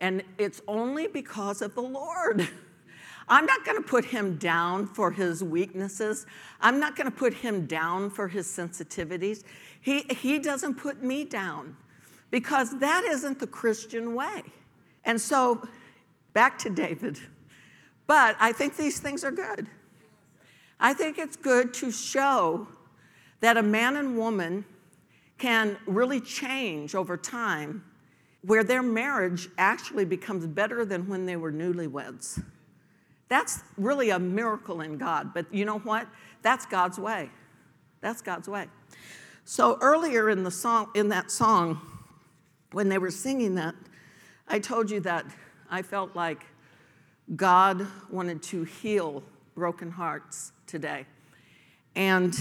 [0.03, 2.45] And it's only because of the Lord.
[3.29, 6.25] I'm not going to put him down for his weaknesses.
[6.59, 9.45] I'm not going to put him down for his sensitivities.
[9.79, 11.77] He, he doesn't put me down
[12.31, 14.43] because that isn't the Christian way.
[15.05, 15.65] And so,
[16.33, 17.17] back to David.
[18.05, 19.69] But I think these things are good.
[20.81, 22.67] I think it's good to show
[23.39, 24.65] that a man and woman
[25.37, 27.85] can really change over time
[28.45, 32.43] where their marriage actually becomes better than when they were newlyweds.
[33.29, 35.33] That's really a miracle in God.
[35.33, 36.07] But you know what?
[36.41, 37.29] That's God's way.
[38.01, 38.67] That's God's way.
[39.45, 41.81] So earlier in the song, in that song,
[42.71, 43.75] when they were singing that,
[44.47, 45.25] I told you that
[45.69, 46.45] I felt like
[47.35, 49.23] God wanted to heal
[49.55, 51.05] broken hearts today.
[51.95, 52.35] And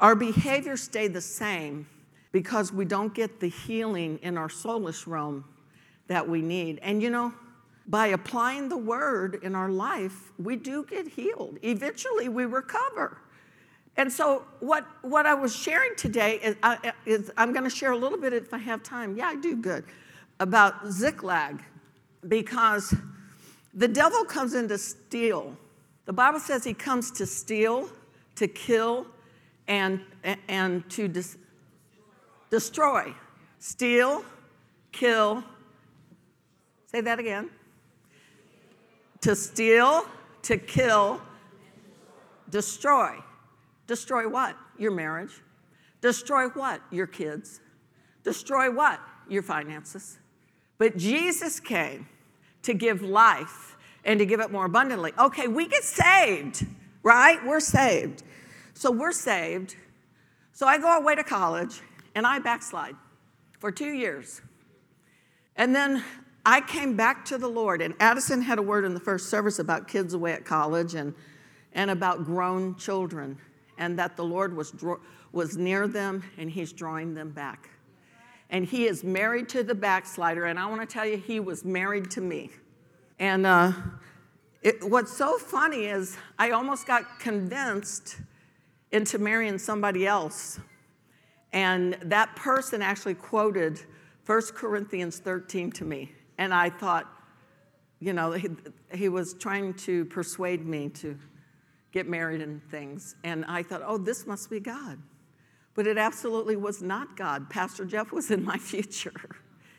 [0.00, 1.86] our behavior stayed the same
[2.32, 5.44] because we don't get the healing in our soulish realm
[6.06, 6.78] that we need.
[6.82, 7.32] And you know,
[7.86, 11.58] by applying the word in our life, we do get healed.
[11.62, 13.18] Eventually, we recover.
[13.96, 16.92] And so, what, what I was sharing today is, I,
[17.36, 19.16] I'm going to share a little bit if I have time.
[19.16, 19.84] Yeah, I do good.
[20.38, 21.62] About Ziklag,
[22.28, 22.94] because
[23.74, 25.56] the devil comes in to steal.
[26.06, 27.90] The Bible says he comes to steal,
[28.36, 29.06] to kill,
[29.68, 30.00] and,
[30.48, 31.36] and to dis-
[32.50, 33.14] destroy.
[33.58, 34.24] Steal,
[34.92, 35.44] kill.
[36.86, 37.50] Say that again.
[39.22, 40.06] To steal,
[40.42, 41.20] to kill,
[42.48, 43.16] destroy.
[43.86, 44.56] Destroy what?
[44.78, 45.42] Your marriage.
[46.00, 46.80] Destroy what?
[46.90, 47.60] Your kids.
[48.24, 49.00] Destroy what?
[49.28, 50.18] Your finances.
[50.78, 52.08] But Jesus came
[52.62, 55.12] to give life and to give it more abundantly.
[55.18, 56.66] Okay, we get saved,
[57.02, 57.44] right?
[57.44, 58.22] We're saved.
[58.72, 59.76] So we're saved.
[60.52, 61.82] So I go away to college
[62.14, 62.96] and I backslide
[63.58, 64.40] for two years.
[65.56, 66.02] And then
[66.44, 69.58] I came back to the Lord, and Addison had a word in the first service
[69.58, 71.14] about kids away at college and,
[71.74, 73.38] and about grown children,
[73.76, 74.74] and that the Lord was,
[75.32, 77.68] was near them and He's drawing them back.
[78.48, 81.64] And He is married to the backslider, and I want to tell you, He was
[81.64, 82.50] married to me.
[83.18, 83.72] And uh,
[84.62, 88.16] it, what's so funny is I almost got convinced
[88.92, 90.58] into marrying somebody else.
[91.52, 93.80] And that person actually quoted
[94.26, 96.12] 1 Corinthians 13 to me.
[96.38, 97.06] And I thought,
[97.98, 98.48] you know, he,
[98.92, 101.18] he was trying to persuade me to
[101.92, 103.16] get married and things.
[103.24, 104.98] And I thought, oh, this must be God.
[105.74, 107.50] But it absolutely was not God.
[107.50, 109.12] Pastor Jeff was in my future.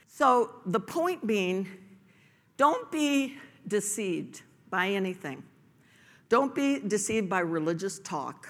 [0.08, 1.68] So the point being,
[2.58, 5.44] don't be deceived by anything.
[6.30, 8.48] Don't be deceived by religious talk.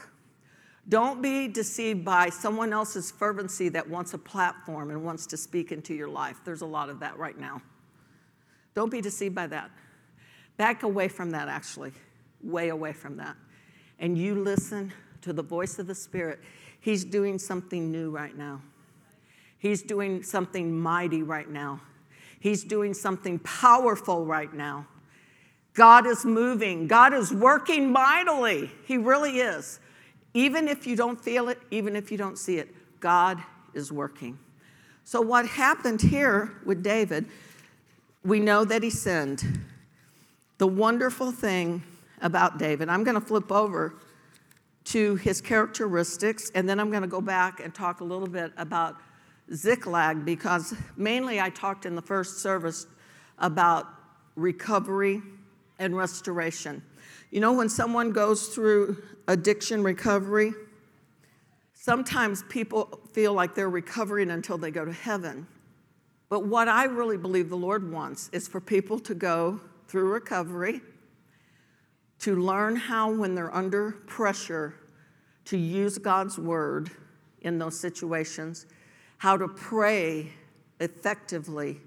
[0.89, 5.71] Don't be deceived by someone else's fervency that wants a platform and wants to speak
[5.71, 6.37] into your life.
[6.43, 7.61] There's a lot of that right now.
[8.73, 9.69] Don't be deceived by that.
[10.57, 11.91] Back away from that, actually,
[12.43, 13.35] way away from that.
[13.99, 14.91] And you listen
[15.21, 16.39] to the voice of the Spirit.
[16.79, 18.61] He's doing something new right now,
[19.59, 21.81] He's doing something mighty right now.
[22.39, 24.87] He's doing something powerful right now.
[25.75, 28.71] God is moving, God is working mightily.
[28.85, 29.79] He really is.
[30.33, 33.41] Even if you don't feel it, even if you don't see it, God
[33.73, 34.37] is working.
[35.03, 37.25] So, what happened here with David,
[38.23, 39.43] we know that he sinned.
[40.57, 41.83] The wonderful thing
[42.21, 43.95] about David, I'm going to flip over
[44.85, 48.51] to his characteristics, and then I'm going to go back and talk a little bit
[48.57, 48.97] about
[49.53, 52.87] Ziklag because mainly I talked in the first service
[53.37, 53.87] about
[54.35, 55.21] recovery
[55.79, 56.81] and restoration.
[57.31, 60.51] You know, when someone goes through addiction recovery,
[61.73, 65.47] sometimes people feel like they're recovering until they go to heaven.
[66.27, 70.81] But what I really believe the Lord wants is for people to go through recovery,
[72.19, 74.75] to learn how, when they're under pressure,
[75.45, 76.91] to use God's word
[77.41, 78.65] in those situations,
[79.17, 80.33] how to pray
[80.81, 81.79] effectively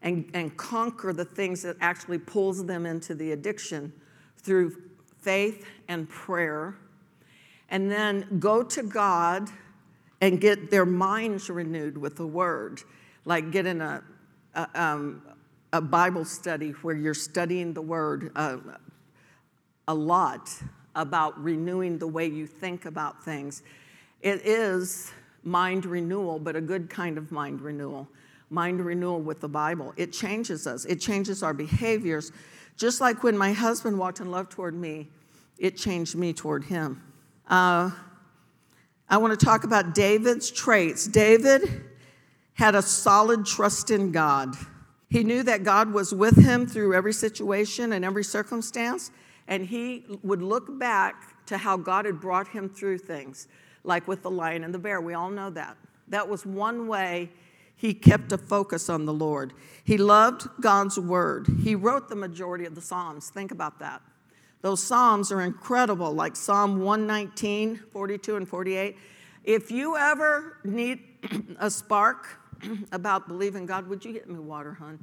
[0.00, 3.92] and, and conquer the things that actually pulls them into the addiction
[4.38, 4.76] through
[5.18, 6.76] faith and prayer
[7.68, 9.48] and then go to god
[10.20, 12.80] and get their minds renewed with the word
[13.24, 14.02] like get in a,
[14.54, 15.22] a, um,
[15.72, 18.56] a bible study where you're studying the word uh,
[19.88, 20.50] a lot
[20.94, 23.62] about renewing the way you think about things
[24.22, 28.08] it is mind renewal but a good kind of mind renewal
[28.50, 29.92] mind renewal with the Bible.
[29.96, 32.32] It changes us, it changes our behaviors.
[32.76, 35.08] Just like when my husband walked in love toward me,
[35.58, 37.02] it changed me toward him.
[37.48, 37.90] Uh,
[39.08, 41.06] I want to talk about David's traits.
[41.06, 41.84] David
[42.54, 44.54] had a solid trust in God.
[45.08, 49.10] He knew that God was with him through every situation and every circumstance,
[49.46, 53.46] and he would look back to how God had brought him through things,
[53.84, 55.00] like with the lion and the bear.
[55.00, 55.76] We all know that.
[56.08, 57.30] That was one way
[57.76, 59.52] he kept a focus on the Lord.
[59.84, 61.46] He loved God's word.
[61.62, 63.28] He wrote the majority of the Psalms.
[63.28, 64.00] Think about that.
[64.62, 68.96] Those Psalms are incredible, like Psalm 119, 42, and 48.
[69.44, 71.00] If you ever need
[71.58, 72.26] a spark
[72.92, 74.98] about believing God, would you get me water, hon?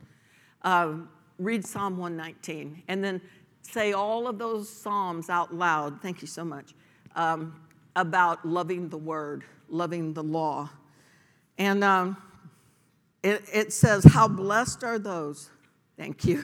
[0.64, 0.94] Uh,
[1.38, 3.22] read Psalm 119 and then
[3.62, 6.02] say all of those Psalms out loud.
[6.02, 6.74] Thank you so much.
[7.16, 7.60] Um,
[7.96, 10.70] about loving the word, loving the law.
[11.60, 12.18] And um,
[13.24, 15.50] it, it says, How blessed are those,
[15.98, 16.44] thank you,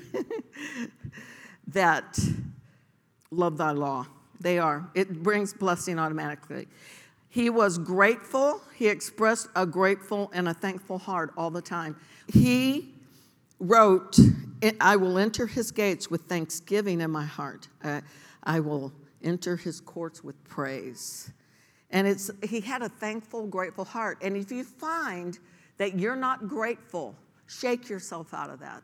[1.67, 2.17] that
[3.31, 4.07] love thy law.
[4.39, 4.89] They are.
[4.95, 6.67] It brings blessing automatically.
[7.27, 8.61] He was grateful.
[8.75, 11.97] He expressed a grateful and a thankful heart all the time.
[12.31, 12.93] He
[13.59, 14.17] wrote,
[14.79, 17.67] I will enter his gates with thanksgiving in my heart.
[17.83, 18.01] Uh,
[18.43, 21.31] I will enter his courts with praise.
[21.91, 24.19] And it's, he had a thankful, grateful heart.
[24.21, 25.37] And if you find
[25.79, 27.15] that you're not grateful,
[27.47, 28.83] shake yourself out of that.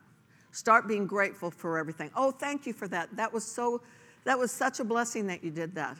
[0.50, 2.10] Start being grateful for everything.
[2.16, 3.14] Oh, thank you for that.
[3.14, 3.82] That was so
[4.24, 5.96] that was such a blessing that you did that.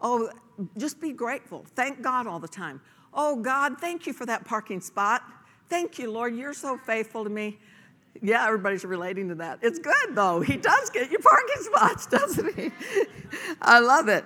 [0.00, 0.30] Oh,
[0.78, 1.66] just be grateful.
[1.74, 2.80] Thank God all the time.
[3.12, 5.22] Oh, God, thank you for that parking spot.
[5.68, 6.34] Thank you, Lord.
[6.34, 7.58] You're so faithful to me.
[8.22, 9.58] Yeah, everybody's relating to that.
[9.60, 10.40] It's good, though.
[10.40, 12.70] He does get you parking spots, doesn't he?
[13.60, 14.24] I love it.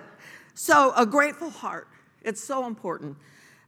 [0.53, 1.87] So, a grateful heart.
[2.21, 3.17] It's so important.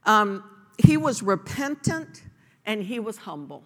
[0.05, 0.43] Um,
[0.77, 2.23] he was repentant
[2.65, 3.63] and he was humble.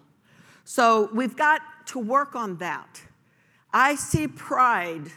[0.64, 3.00] So we've got to work on that.
[3.72, 5.10] I see pride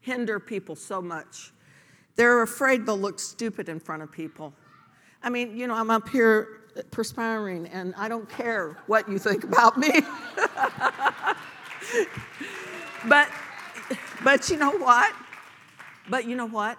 [0.00, 1.52] hinder people so much.
[2.16, 4.52] They're afraid they'll look stupid in front of people.
[5.22, 9.44] I mean, you know, I'm up here perspiring and I don't care what you think
[9.44, 9.90] about me.
[13.08, 13.28] but
[14.22, 15.14] but you know what?
[16.08, 16.78] But you know what?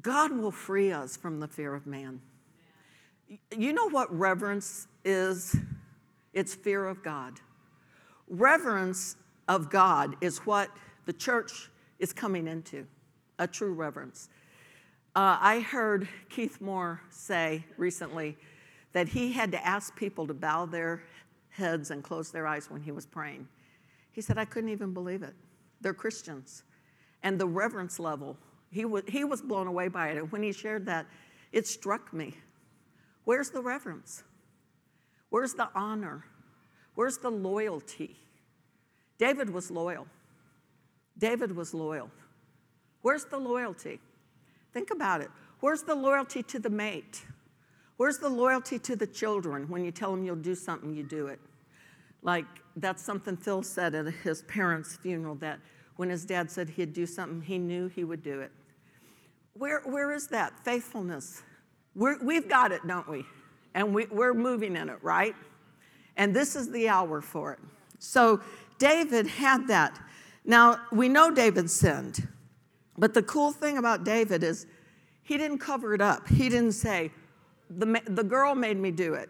[0.00, 2.20] God will free us from the fear of man.
[3.56, 5.56] You know what reverence is?
[6.32, 7.40] It's fear of God.
[8.28, 9.16] Reverence
[9.48, 10.70] of God is what
[11.06, 12.86] the church is coming into
[13.38, 14.28] a true reverence.
[15.14, 18.36] Uh, I heard Keith Moore say recently
[18.92, 21.02] that he had to ask people to bow their
[21.48, 23.48] heads and close their eyes when he was praying.
[24.12, 25.34] He said, I couldn't even believe it.
[25.80, 26.64] They're Christians.
[27.22, 28.36] And the reverence level,
[28.70, 30.18] he, w- he was blown away by it.
[30.18, 31.06] And when he shared that,
[31.52, 32.34] it struck me.
[33.26, 34.22] Where's the reverence?
[35.30, 36.24] Where's the honor?
[36.94, 38.16] Where's the loyalty?
[39.18, 40.06] David was loyal.
[41.18, 42.08] David was loyal.
[43.02, 43.98] Where's the loyalty?
[44.72, 45.30] Think about it.
[45.58, 47.24] Where's the loyalty to the mate?
[47.96, 51.26] Where's the loyalty to the children when you tell them you'll do something, you do
[51.26, 51.40] it?
[52.22, 55.58] Like, that's something Phil said at his parents' funeral that
[55.96, 58.52] when his dad said he'd do something, he knew he would do it.
[59.54, 60.60] Where, where is that?
[60.64, 61.42] Faithfulness.
[61.96, 63.24] We have got it, don't we?
[63.74, 65.34] And we, we're moving in it, right?
[66.16, 67.58] And this is the hour for it.
[67.98, 68.40] So
[68.78, 69.98] David had that.
[70.44, 72.28] Now, we know David sinned,
[72.96, 74.66] but the cool thing about David is
[75.22, 76.28] he didn't cover it up.
[76.28, 77.10] He didn't say,
[77.68, 79.28] the, the girl made me do it.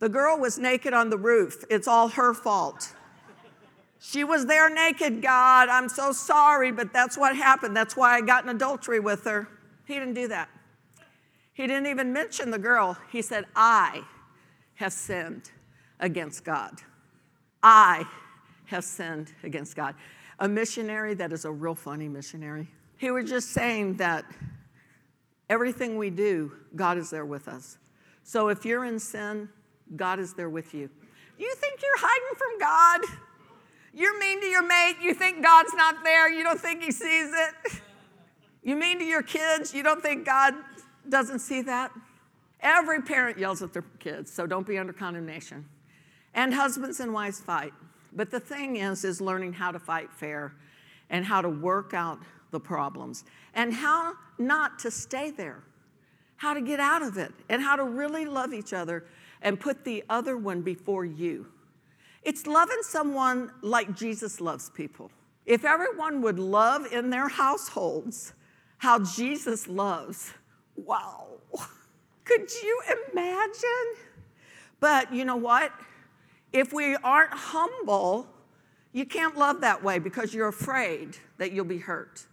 [0.00, 1.64] The girl was naked on the roof.
[1.70, 2.92] It's all her fault.
[3.98, 5.68] She was there naked, God.
[5.68, 7.76] I'm so sorry, but that's what happened.
[7.76, 9.48] That's why I got in adultery with her.
[9.84, 10.48] He didn't do that.
[11.56, 12.98] He didn't even mention the girl.
[13.10, 14.02] He said, I
[14.74, 15.50] have sinned
[16.00, 16.82] against God.
[17.62, 18.04] I
[18.66, 19.94] have sinned against God.
[20.38, 22.68] A missionary that is a real funny missionary.
[22.98, 24.26] He was just saying that
[25.48, 27.78] everything we do, God is there with us.
[28.22, 29.48] So if you're in sin,
[29.96, 30.90] God is there with you.
[31.38, 33.00] You think you're hiding from God?
[33.94, 37.30] You're mean to your mate, you think God's not there, you don't think He sees
[37.32, 37.80] it.
[38.62, 40.52] You mean to your kids, you don't think God
[41.10, 41.90] doesn't see that?
[42.60, 45.66] Every parent yells at their kids, so don't be under condemnation.
[46.34, 47.72] And husbands and wives fight.
[48.12, 50.54] But the thing is, is learning how to fight fair
[51.10, 52.18] and how to work out
[52.50, 55.62] the problems and how not to stay there,
[56.36, 59.04] how to get out of it, and how to really love each other
[59.42, 61.46] and put the other one before you.
[62.22, 65.10] It's loving someone like Jesus loves people.
[65.44, 68.32] If everyone would love in their households
[68.78, 70.32] how Jesus loves,
[70.76, 71.26] wow.
[72.24, 73.94] Could you imagine?
[74.80, 75.72] But you know what?
[76.52, 78.26] If we aren't humble,
[78.92, 82.26] you can't love that way because you're afraid that you'll be hurt.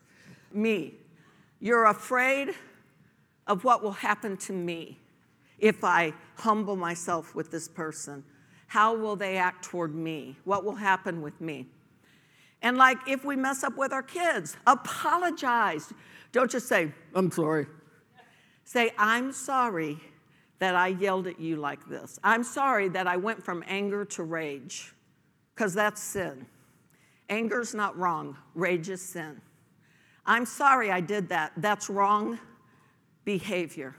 [0.52, 0.94] Me,
[1.60, 2.54] you're afraid
[3.48, 4.98] of what will happen to me
[5.60, 8.24] if I humble myself with this person.
[8.68, 10.38] How will they act toward me?
[10.46, 11.68] What will happen with me?
[12.62, 15.94] And like if we mess up with our kids, apologize.
[16.32, 17.68] Don't just say, I'm sorry.
[18.64, 20.00] Say, I'm sorry
[20.60, 22.20] that I yelled at you like this.
[22.24, 24.94] I'm sorry that I went from anger to rage,
[25.54, 26.46] because that's sin.
[27.30, 29.42] Anger's not wrong, rage is sin.
[30.26, 31.52] I'm sorry I did that.
[31.58, 32.40] That's wrong
[33.26, 33.96] behavior,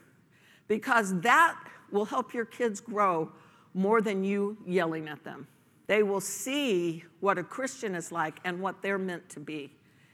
[0.68, 1.58] because that
[1.92, 3.30] will help your kids grow
[3.74, 5.46] more than you yelling at them.
[5.86, 9.70] They will see what a Christian is like and what they're meant to be.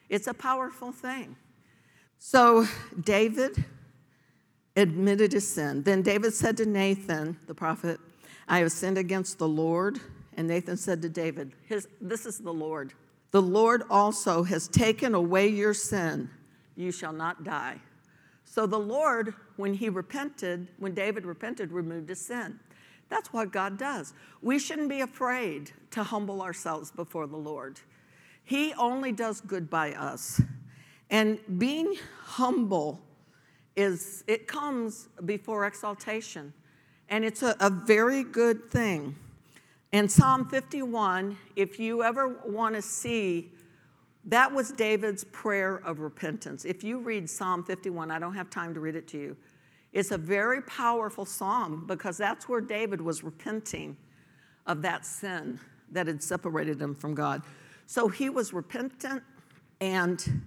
[0.08, 1.36] It's a powerful thing.
[2.18, 2.66] So,
[3.04, 3.64] David
[4.76, 5.82] admitted his sin.
[5.82, 7.98] Then David said to Nathan, the prophet,
[8.48, 10.00] I have sinned against the Lord.
[10.36, 12.92] And Nathan said to David, his, This is the Lord.
[13.30, 16.30] The Lord also has taken away your sin.
[16.76, 17.80] You shall not die.
[18.44, 22.58] So the Lord, when he repented, when David repented, removed his sin.
[23.08, 24.14] That's what God does.
[24.40, 27.80] We shouldn't be afraid to humble ourselves before the Lord.
[28.44, 30.40] He only does good by us.
[31.10, 31.94] And being
[32.24, 33.00] humble
[33.80, 36.52] is, it comes before exaltation.
[37.08, 39.16] And it's a, a very good thing.
[39.92, 43.50] In Psalm 51, if you ever want to see,
[44.26, 46.64] that was David's prayer of repentance.
[46.64, 49.36] If you read Psalm 51, I don't have time to read it to you.
[49.92, 53.96] It's a very powerful psalm because that's where David was repenting
[54.66, 55.58] of that sin
[55.90, 57.42] that had separated him from God.
[57.86, 59.22] So he was repentant
[59.80, 60.42] and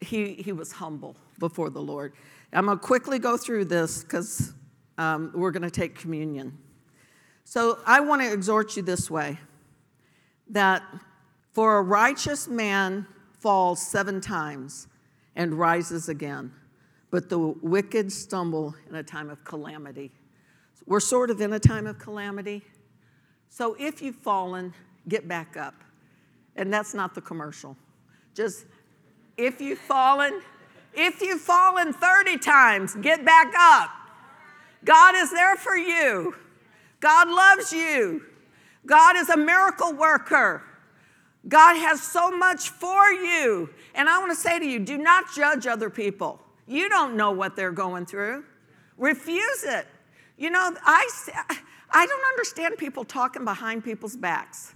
[0.00, 2.14] he, he was humble before the Lord.
[2.52, 4.52] I'm going to quickly go through this because
[4.96, 6.56] um, we're going to take communion.
[7.44, 9.38] So I want to exhort you this way
[10.50, 10.82] that
[11.52, 13.06] for a righteous man
[13.38, 14.88] falls seven times
[15.36, 16.52] and rises again,
[17.10, 20.10] but the wicked stumble in a time of calamity.
[20.86, 22.62] We're sort of in a time of calamity.
[23.48, 24.72] So if you've fallen,
[25.06, 25.74] get back up.
[26.56, 27.76] And that's not the commercial.
[28.34, 28.66] Just
[29.36, 30.40] if you've fallen,
[30.94, 33.90] if you've fallen 30 times, get back up.
[34.84, 36.34] God is there for you.
[37.00, 38.22] God loves you.
[38.86, 40.62] God is a miracle worker.
[41.46, 43.70] God has so much for you.
[43.94, 46.40] And I want to say to you do not judge other people.
[46.66, 48.44] You don't know what they're going through.
[48.96, 49.86] Refuse it.
[50.36, 51.08] You know, I,
[51.90, 54.74] I don't understand people talking behind people's backs.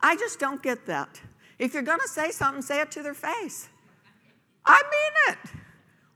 [0.00, 1.20] I just don't get that.
[1.58, 3.68] If you're going to say something, say it to their face.
[4.70, 5.50] I mean it.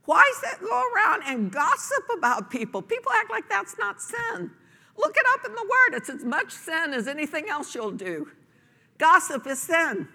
[0.05, 2.81] Why is that go around and gossip about people?
[2.81, 4.51] People act like that's not sin.
[4.97, 5.97] Look it up in the Word.
[5.97, 8.29] It's as much sin as anything else you'll do.
[8.97, 10.07] Gossip is sin.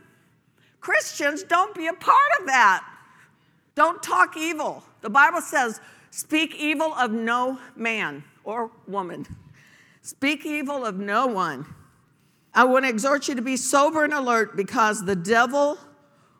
[0.81, 2.87] Christians, don't be a part of that.
[3.75, 4.83] Don't talk evil.
[5.03, 5.81] The Bible says,
[6.11, 9.27] speak evil of no man or woman.
[10.01, 11.67] Speak evil of no one.
[12.55, 15.79] I want to exhort you to be sober and alert because the devil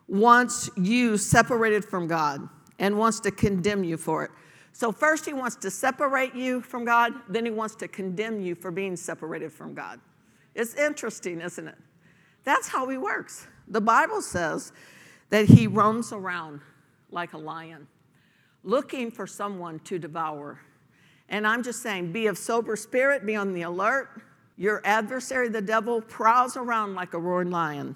[0.07, 2.47] wants you separated from God
[2.79, 4.31] and wants to condemn you for it.
[4.73, 8.55] So, first, he wants to separate you from God, then, he wants to condemn you
[8.55, 9.99] for being separated from God.
[10.55, 11.77] It's interesting, isn't it?
[12.43, 13.47] That's how he works.
[13.67, 14.73] The Bible says
[15.29, 16.61] that he roams around
[17.11, 17.87] like a lion,
[18.63, 20.59] looking for someone to devour.
[21.29, 24.21] And I'm just saying, be of sober spirit, be on the alert.
[24.57, 27.95] Your adversary, the devil, prowls around like a roaring lion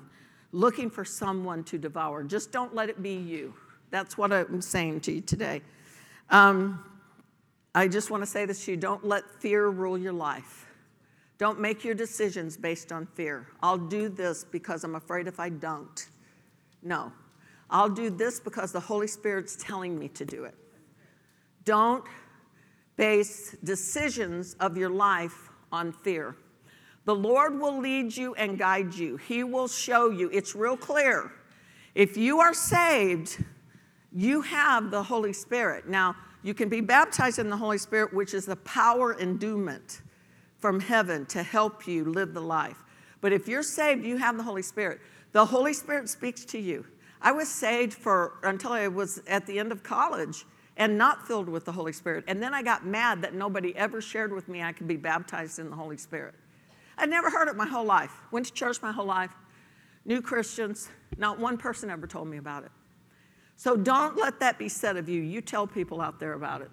[0.55, 2.23] looking for someone to devour.
[2.23, 3.53] Just don't let it be you.
[3.91, 5.61] That's what I'm saying to you today.
[6.29, 6.83] Um,
[7.75, 10.65] I just want to say this to you don't let fear rule your life.
[11.37, 13.47] Don't make your decisions based on fear.
[13.61, 16.07] I'll do this because I'm afraid if I don't.
[16.81, 17.11] No.
[17.69, 20.55] I'll do this because the Holy Spirit's telling me to do it.
[21.65, 22.05] Don't
[22.95, 26.37] base decisions of your life on fear.
[27.05, 30.29] The Lord will lead you and guide you, He will show you.
[30.33, 31.31] It's real clear.
[31.93, 33.43] If you are saved,
[34.11, 35.87] you have the Holy Spirit.
[35.87, 40.01] Now, you can be baptized in the Holy Spirit, which is the power endowment
[40.57, 42.77] from heaven to help you live the life.
[43.21, 44.99] But if you're saved, you have the Holy Spirit.
[45.31, 46.85] The Holy Spirit speaks to you.
[47.21, 50.45] I was saved for until I was at the end of college
[50.77, 52.25] and not filled with the Holy Spirit.
[52.27, 55.59] And then I got mad that nobody ever shared with me I could be baptized
[55.59, 56.35] in the Holy Spirit.
[56.97, 58.11] I'd never heard it my whole life.
[58.31, 59.31] Went to church my whole life.
[60.05, 60.89] Knew Christians.
[61.17, 62.71] Not one person ever told me about it.
[63.55, 65.21] So don't let that be said of you.
[65.21, 66.69] You tell people out there about it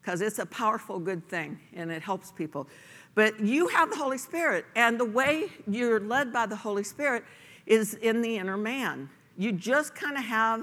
[0.00, 2.68] because it's a powerful, good thing and it helps people.
[3.14, 7.24] But you have the Holy Spirit, and the way you're led by the Holy Spirit
[7.66, 9.10] is in the inner man.
[9.36, 10.62] You just kind of have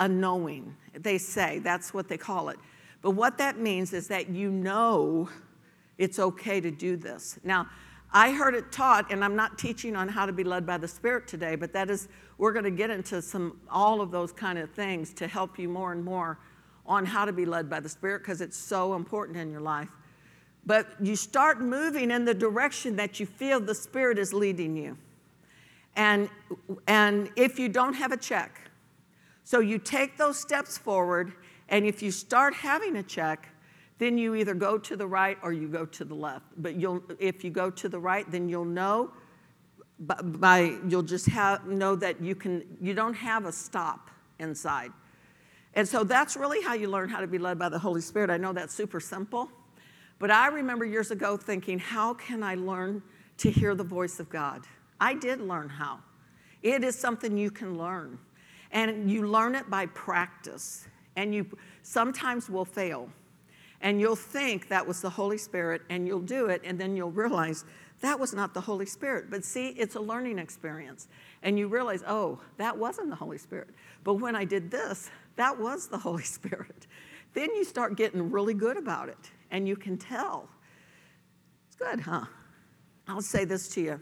[0.00, 1.60] a knowing, they say.
[1.60, 2.58] That's what they call it.
[3.02, 5.28] But what that means is that you know
[6.00, 7.38] it's okay to do this.
[7.44, 7.68] Now,
[8.10, 10.88] I heard it taught, and I'm not teaching on how to be led by the
[10.88, 14.58] Spirit today, but that is, we're going to get into some, all of those kind
[14.58, 16.38] of things to help you more and more
[16.86, 19.90] on how to be led by the Spirit because it's so important in your life.
[20.64, 24.96] But you start moving in the direction that you feel the Spirit is leading you.
[25.96, 26.30] And,
[26.86, 28.70] and if you don't have a check,
[29.44, 31.34] so you take those steps forward,
[31.68, 33.50] and if you start having a check,
[34.00, 36.46] then you either go to the right or you go to the left.
[36.56, 39.12] But you'll, if you go to the right, then you'll know
[40.00, 44.90] by, by you'll just have, know that you can you don't have a stop inside.
[45.74, 48.30] And so that's really how you learn how to be led by the Holy Spirit.
[48.30, 49.50] I know that's super simple,
[50.18, 53.02] but I remember years ago thinking, how can I learn
[53.36, 54.62] to hear the voice of God?
[54.98, 56.00] I did learn how.
[56.62, 58.18] It is something you can learn.
[58.72, 60.86] And you learn it by practice.
[61.16, 61.46] And you
[61.82, 63.10] sometimes will fail.
[63.80, 67.10] And you'll think that was the Holy Spirit, and you'll do it, and then you'll
[67.10, 67.64] realize
[68.00, 69.30] that was not the Holy Spirit.
[69.30, 71.08] But see, it's a learning experience.
[71.42, 73.68] And you realize, oh, that wasn't the Holy Spirit.
[74.04, 76.86] But when I did this, that was the Holy Spirit.
[77.32, 80.48] Then you start getting really good about it, and you can tell.
[81.68, 82.24] It's good, huh?
[83.08, 84.00] I'll say this to you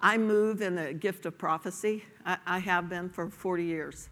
[0.00, 2.04] I move in the gift of prophecy.
[2.26, 4.08] I, I have been for 40 years.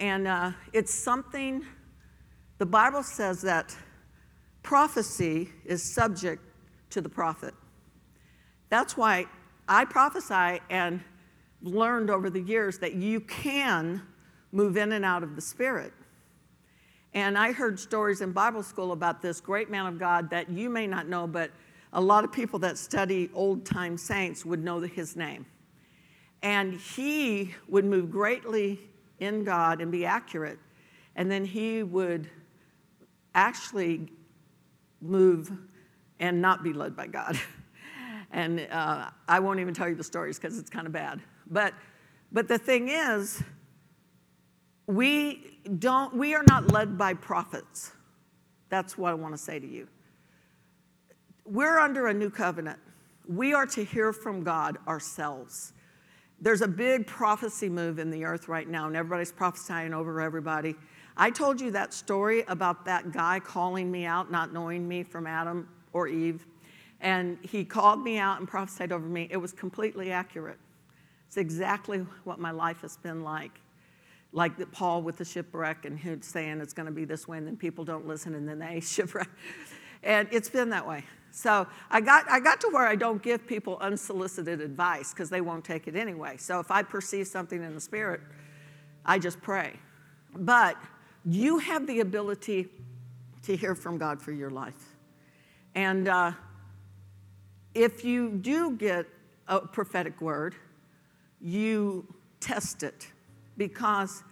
[0.00, 1.64] And uh, it's something,
[2.56, 3.76] the Bible says that
[4.68, 6.42] prophecy is subject
[6.90, 7.54] to the prophet.
[8.68, 9.24] That's why
[9.66, 11.00] I prophesy and
[11.62, 14.02] learned over the years that you can
[14.52, 15.94] move in and out of the Spirit.
[17.14, 20.68] And I heard stories in Bible school about this great man of God that you
[20.68, 21.50] may not know, but
[21.94, 25.46] a lot of people that study old time saints would know his name.
[26.42, 28.80] And he would move greatly
[29.18, 30.58] in God and be accurate.
[31.16, 32.28] And then he would
[33.34, 34.10] actually
[35.00, 35.50] move
[36.20, 37.38] and not be led by God.
[38.30, 41.20] and uh, I won't even tell you the stories because it's kind of bad.
[41.50, 41.74] But,
[42.32, 43.42] but the thing is,
[44.86, 47.92] we don't we are not led by prophets
[48.70, 49.86] that's what i want to say to you
[51.48, 52.78] we're under a new covenant.
[53.26, 55.72] We are to hear from God ourselves.
[56.40, 60.76] There's a big prophecy move in the earth right now, and everybody's prophesying over everybody.
[61.20, 65.26] I told you that story about that guy calling me out, not knowing me from
[65.26, 66.46] Adam or Eve.
[67.00, 69.26] And he called me out and prophesied over me.
[69.28, 70.58] It was completely accurate.
[71.26, 73.60] It's exactly what my life has been like.
[74.32, 77.46] Like Paul with the shipwreck, and who's saying it's going to be this way, and
[77.46, 79.28] then people don't listen, and then they shipwreck.
[80.04, 81.04] And it's been that way.
[81.32, 85.40] So I got, I got to where I don't give people unsolicited advice because they
[85.40, 86.36] won't take it anyway.
[86.36, 88.20] So if I perceive something in the spirit,
[89.04, 89.74] I just pray.
[90.34, 90.76] But
[91.28, 92.68] you have the ability
[93.42, 94.96] to hear from God for your life.
[95.74, 96.32] And uh,
[97.74, 99.06] if you do get
[99.46, 100.54] a prophetic word,
[101.40, 102.06] you
[102.40, 103.08] test it
[103.58, 104.22] because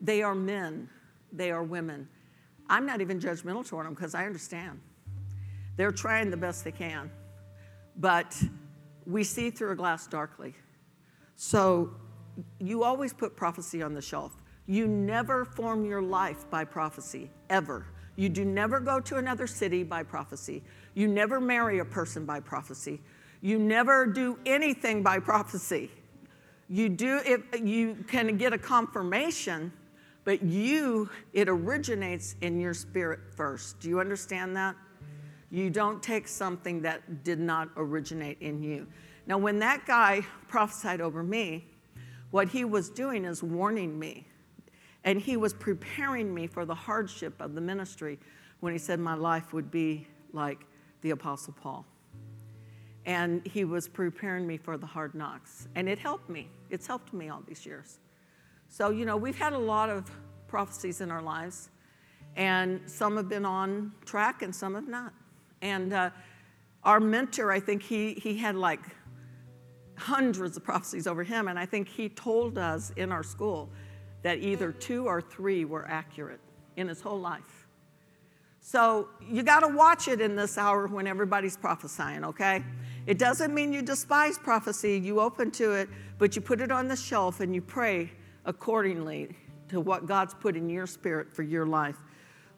[0.00, 0.88] they are men,
[1.32, 2.08] they are women.
[2.68, 4.80] I'm not even judgmental toward them because I understand.
[5.76, 7.10] They're trying the best they can,
[7.96, 8.36] but
[9.06, 10.54] we see through a glass darkly.
[11.36, 11.94] So
[12.58, 14.32] you always put prophecy on the shelf.
[14.66, 17.86] You never form your life by prophecy, ever.
[18.16, 20.62] You do never go to another city by prophecy.
[20.94, 23.00] You never marry a person by prophecy.
[23.40, 25.90] You never do anything by prophecy.
[26.68, 29.72] You do if you can get a confirmation,
[30.24, 33.80] but you it originates in your spirit first.
[33.80, 34.76] Do you understand that?
[35.50, 38.86] You don't take something that did not originate in you.
[39.26, 41.66] Now, when that guy prophesied over me,
[42.30, 44.26] what he was doing is warning me.
[45.04, 48.18] And he was preparing me for the hardship of the ministry
[48.60, 50.66] when he said my life would be like
[51.00, 51.86] the Apostle Paul.
[53.06, 55.68] And he was preparing me for the hard knocks.
[55.74, 56.48] And it helped me.
[56.68, 57.98] It's helped me all these years.
[58.68, 60.10] So, you know, we've had a lot of
[60.46, 61.70] prophecies in our lives,
[62.36, 65.12] and some have been on track and some have not.
[65.62, 66.10] And uh,
[66.84, 68.80] our mentor, I think he, he had like
[69.96, 73.70] hundreds of prophecies over him, and I think he told us in our school
[74.22, 76.40] that either two or three were accurate
[76.76, 77.66] in his whole life.
[78.60, 82.62] So you got to watch it in this hour when everybody's prophesying, okay?
[83.06, 86.86] It doesn't mean you despise prophecy, you open to it, but you put it on
[86.86, 88.10] the shelf and you pray
[88.44, 89.34] accordingly
[89.68, 91.96] to what God's put in your spirit for your life.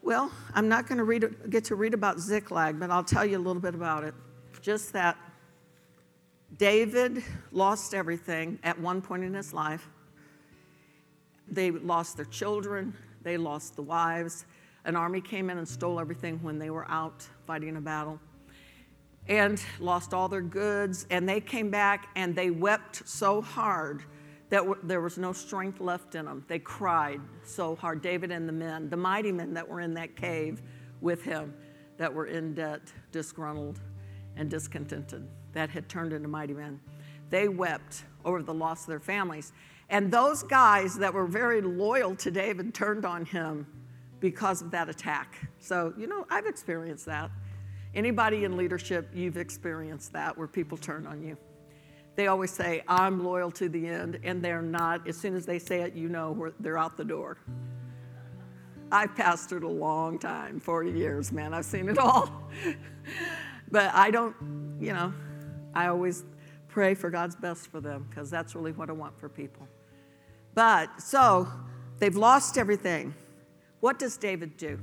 [0.01, 3.39] Well, I'm not going to get to read about Ziklag, but I'll tell you a
[3.39, 4.13] little bit about it.
[4.61, 5.17] Just that
[6.57, 9.89] David lost everything at one point in his life.
[11.53, 14.45] They lost their children, they lost the wives.
[14.85, 18.19] An army came in and stole everything when they were out fighting a battle
[19.27, 21.07] and lost all their goods.
[21.09, 24.03] And they came back and they wept so hard
[24.49, 26.43] that w- there was no strength left in them.
[26.47, 28.01] They cried so hard.
[28.01, 30.61] David and the men, the mighty men that were in that cave
[31.01, 31.53] with him,
[31.97, 32.81] that were in debt,
[33.11, 33.79] disgruntled,
[34.35, 36.79] and discontented, that had turned into mighty men,
[37.29, 39.53] they wept over the loss of their families.
[39.93, 43.67] And those guys that were very loyal to David turned on him
[44.19, 45.47] because of that attack.
[45.59, 47.29] So, you know, I've experienced that.
[47.93, 51.37] Anybody in leadership, you've experienced that where people turn on you.
[52.15, 55.07] They always say, I'm loyal to the end, and they're not.
[55.07, 57.37] As soon as they say it, you know they're out the door.
[58.91, 61.53] I've pastored a long time 40 years, man.
[61.53, 62.49] I've seen it all.
[63.71, 64.35] but I don't,
[64.81, 65.13] you know,
[65.75, 66.23] I always
[66.67, 69.67] pray for God's best for them because that's really what I want for people.
[70.55, 71.47] But so
[71.99, 73.13] they've lost everything.
[73.79, 74.79] What does David do?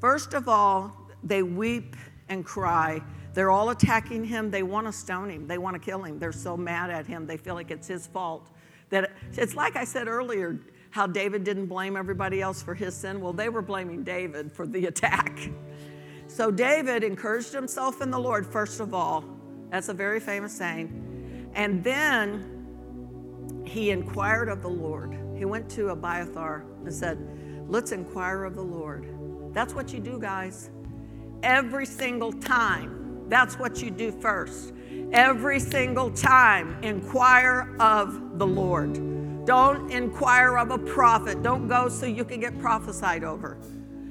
[0.00, 1.96] First of all, they weep
[2.28, 3.02] and cry.
[3.34, 4.50] They're all attacking him.
[4.50, 5.46] They want to stone him.
[5.46, 6.18] They want to kill him.
[6.18, 7.26] They're so mad at him.
[7.26, 8.50] They feel like it's his fault.
[8.90, 10.58] That it's like I said earlier,
[10.90, 13.20] how David didn't blame everybody else for his sin.
[13.20, 15.50] Well, they were blaming David for the attack.
[16.28, 19.24] So David encouraged himself in the Lord, first of all.
[19.70, 21.50] That's a very famous saying.
[21.54, 22.55] And then
[23.66, 25.18] he inquired of the Lord.
[25.36, 27.18] He went to Abiathar and said,
[27.68, 29.08] Let's inquire of the Lord.
[29.52, 30.70] That's what you do, guys.
[31.42, 33.28] Every single time.
[33.28, 34.72] That's what you do first.
[35.12, 38.94] Every single time, inquire of the Lord.
[39.44, 41.42] Don't inquire of a prophet.
[41.42, 43.58] Don't go so you can get prophesied over.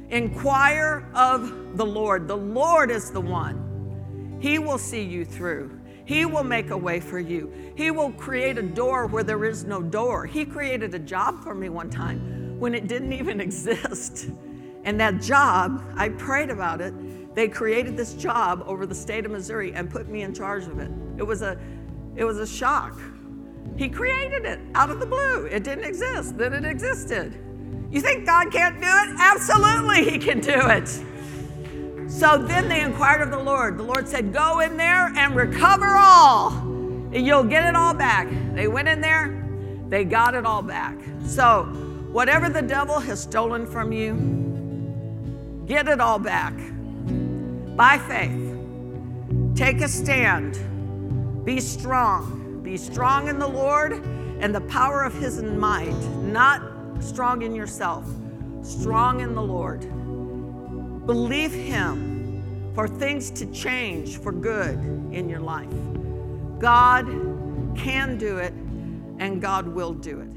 [0.09, 2.27] Inquire of the Lord.
[2.27, 4.37] The Lord is the one.
[4.39, 5.79] He will see you through.
[6.05, 7.51] He will make a way for you.
[7.75, 10.25] He will create a door where there is no door.
[10.25, 14.29] He created a job for me one time when it didn't even exist.
[14.83, 16.93] And that job, I prayed about it.
[17.35, 20.79] They created this job over the state of Missouri and put me in charge of
[20.79, 20.91] it.
[21.17, 21.59] It was a,
[22.15, 23.01] it was a shock.
[23.75, 25.47] He created it out of the blue.
[25.47, 27.37] It didn't exist, then it existed.
[27.91, 29.15] You think God can't do it?
[29.19, 30.87] Absolutely, He can do it.
[32.07, 33.77] So then they inquired of the Lord.
[33.77, 36.51] The Lord said, Go in there and recover all.
[36.51, 38.27] And you'll get it all back.
[38.53, 39.47] They went in there,
[39.89, 40.97] they got it all back.
[41.25, 41.85] So
[42.15, 46.53] Whatever the devil has stolen from you, get it all back
[47.75, 48.55] by faith.
[49.53, 50.55] Take a stand.
[51.43, 52.61] Be strong.
[52.63, 54.01] Be strong in the Lord
[54.39, 55.91] and the power of his might,
[56.21, 56.61] not
[57.03, 58.05] strong in yourself,
[58.63, 59.83] strong in the Lord.
[61.05, 64.75] Believe him for things to change for good
[65.11, 65.69] in your life.
[66.59, 67.05] God
[67.77, 68.53] can do it,
[69.19, 70.34] and God will do it.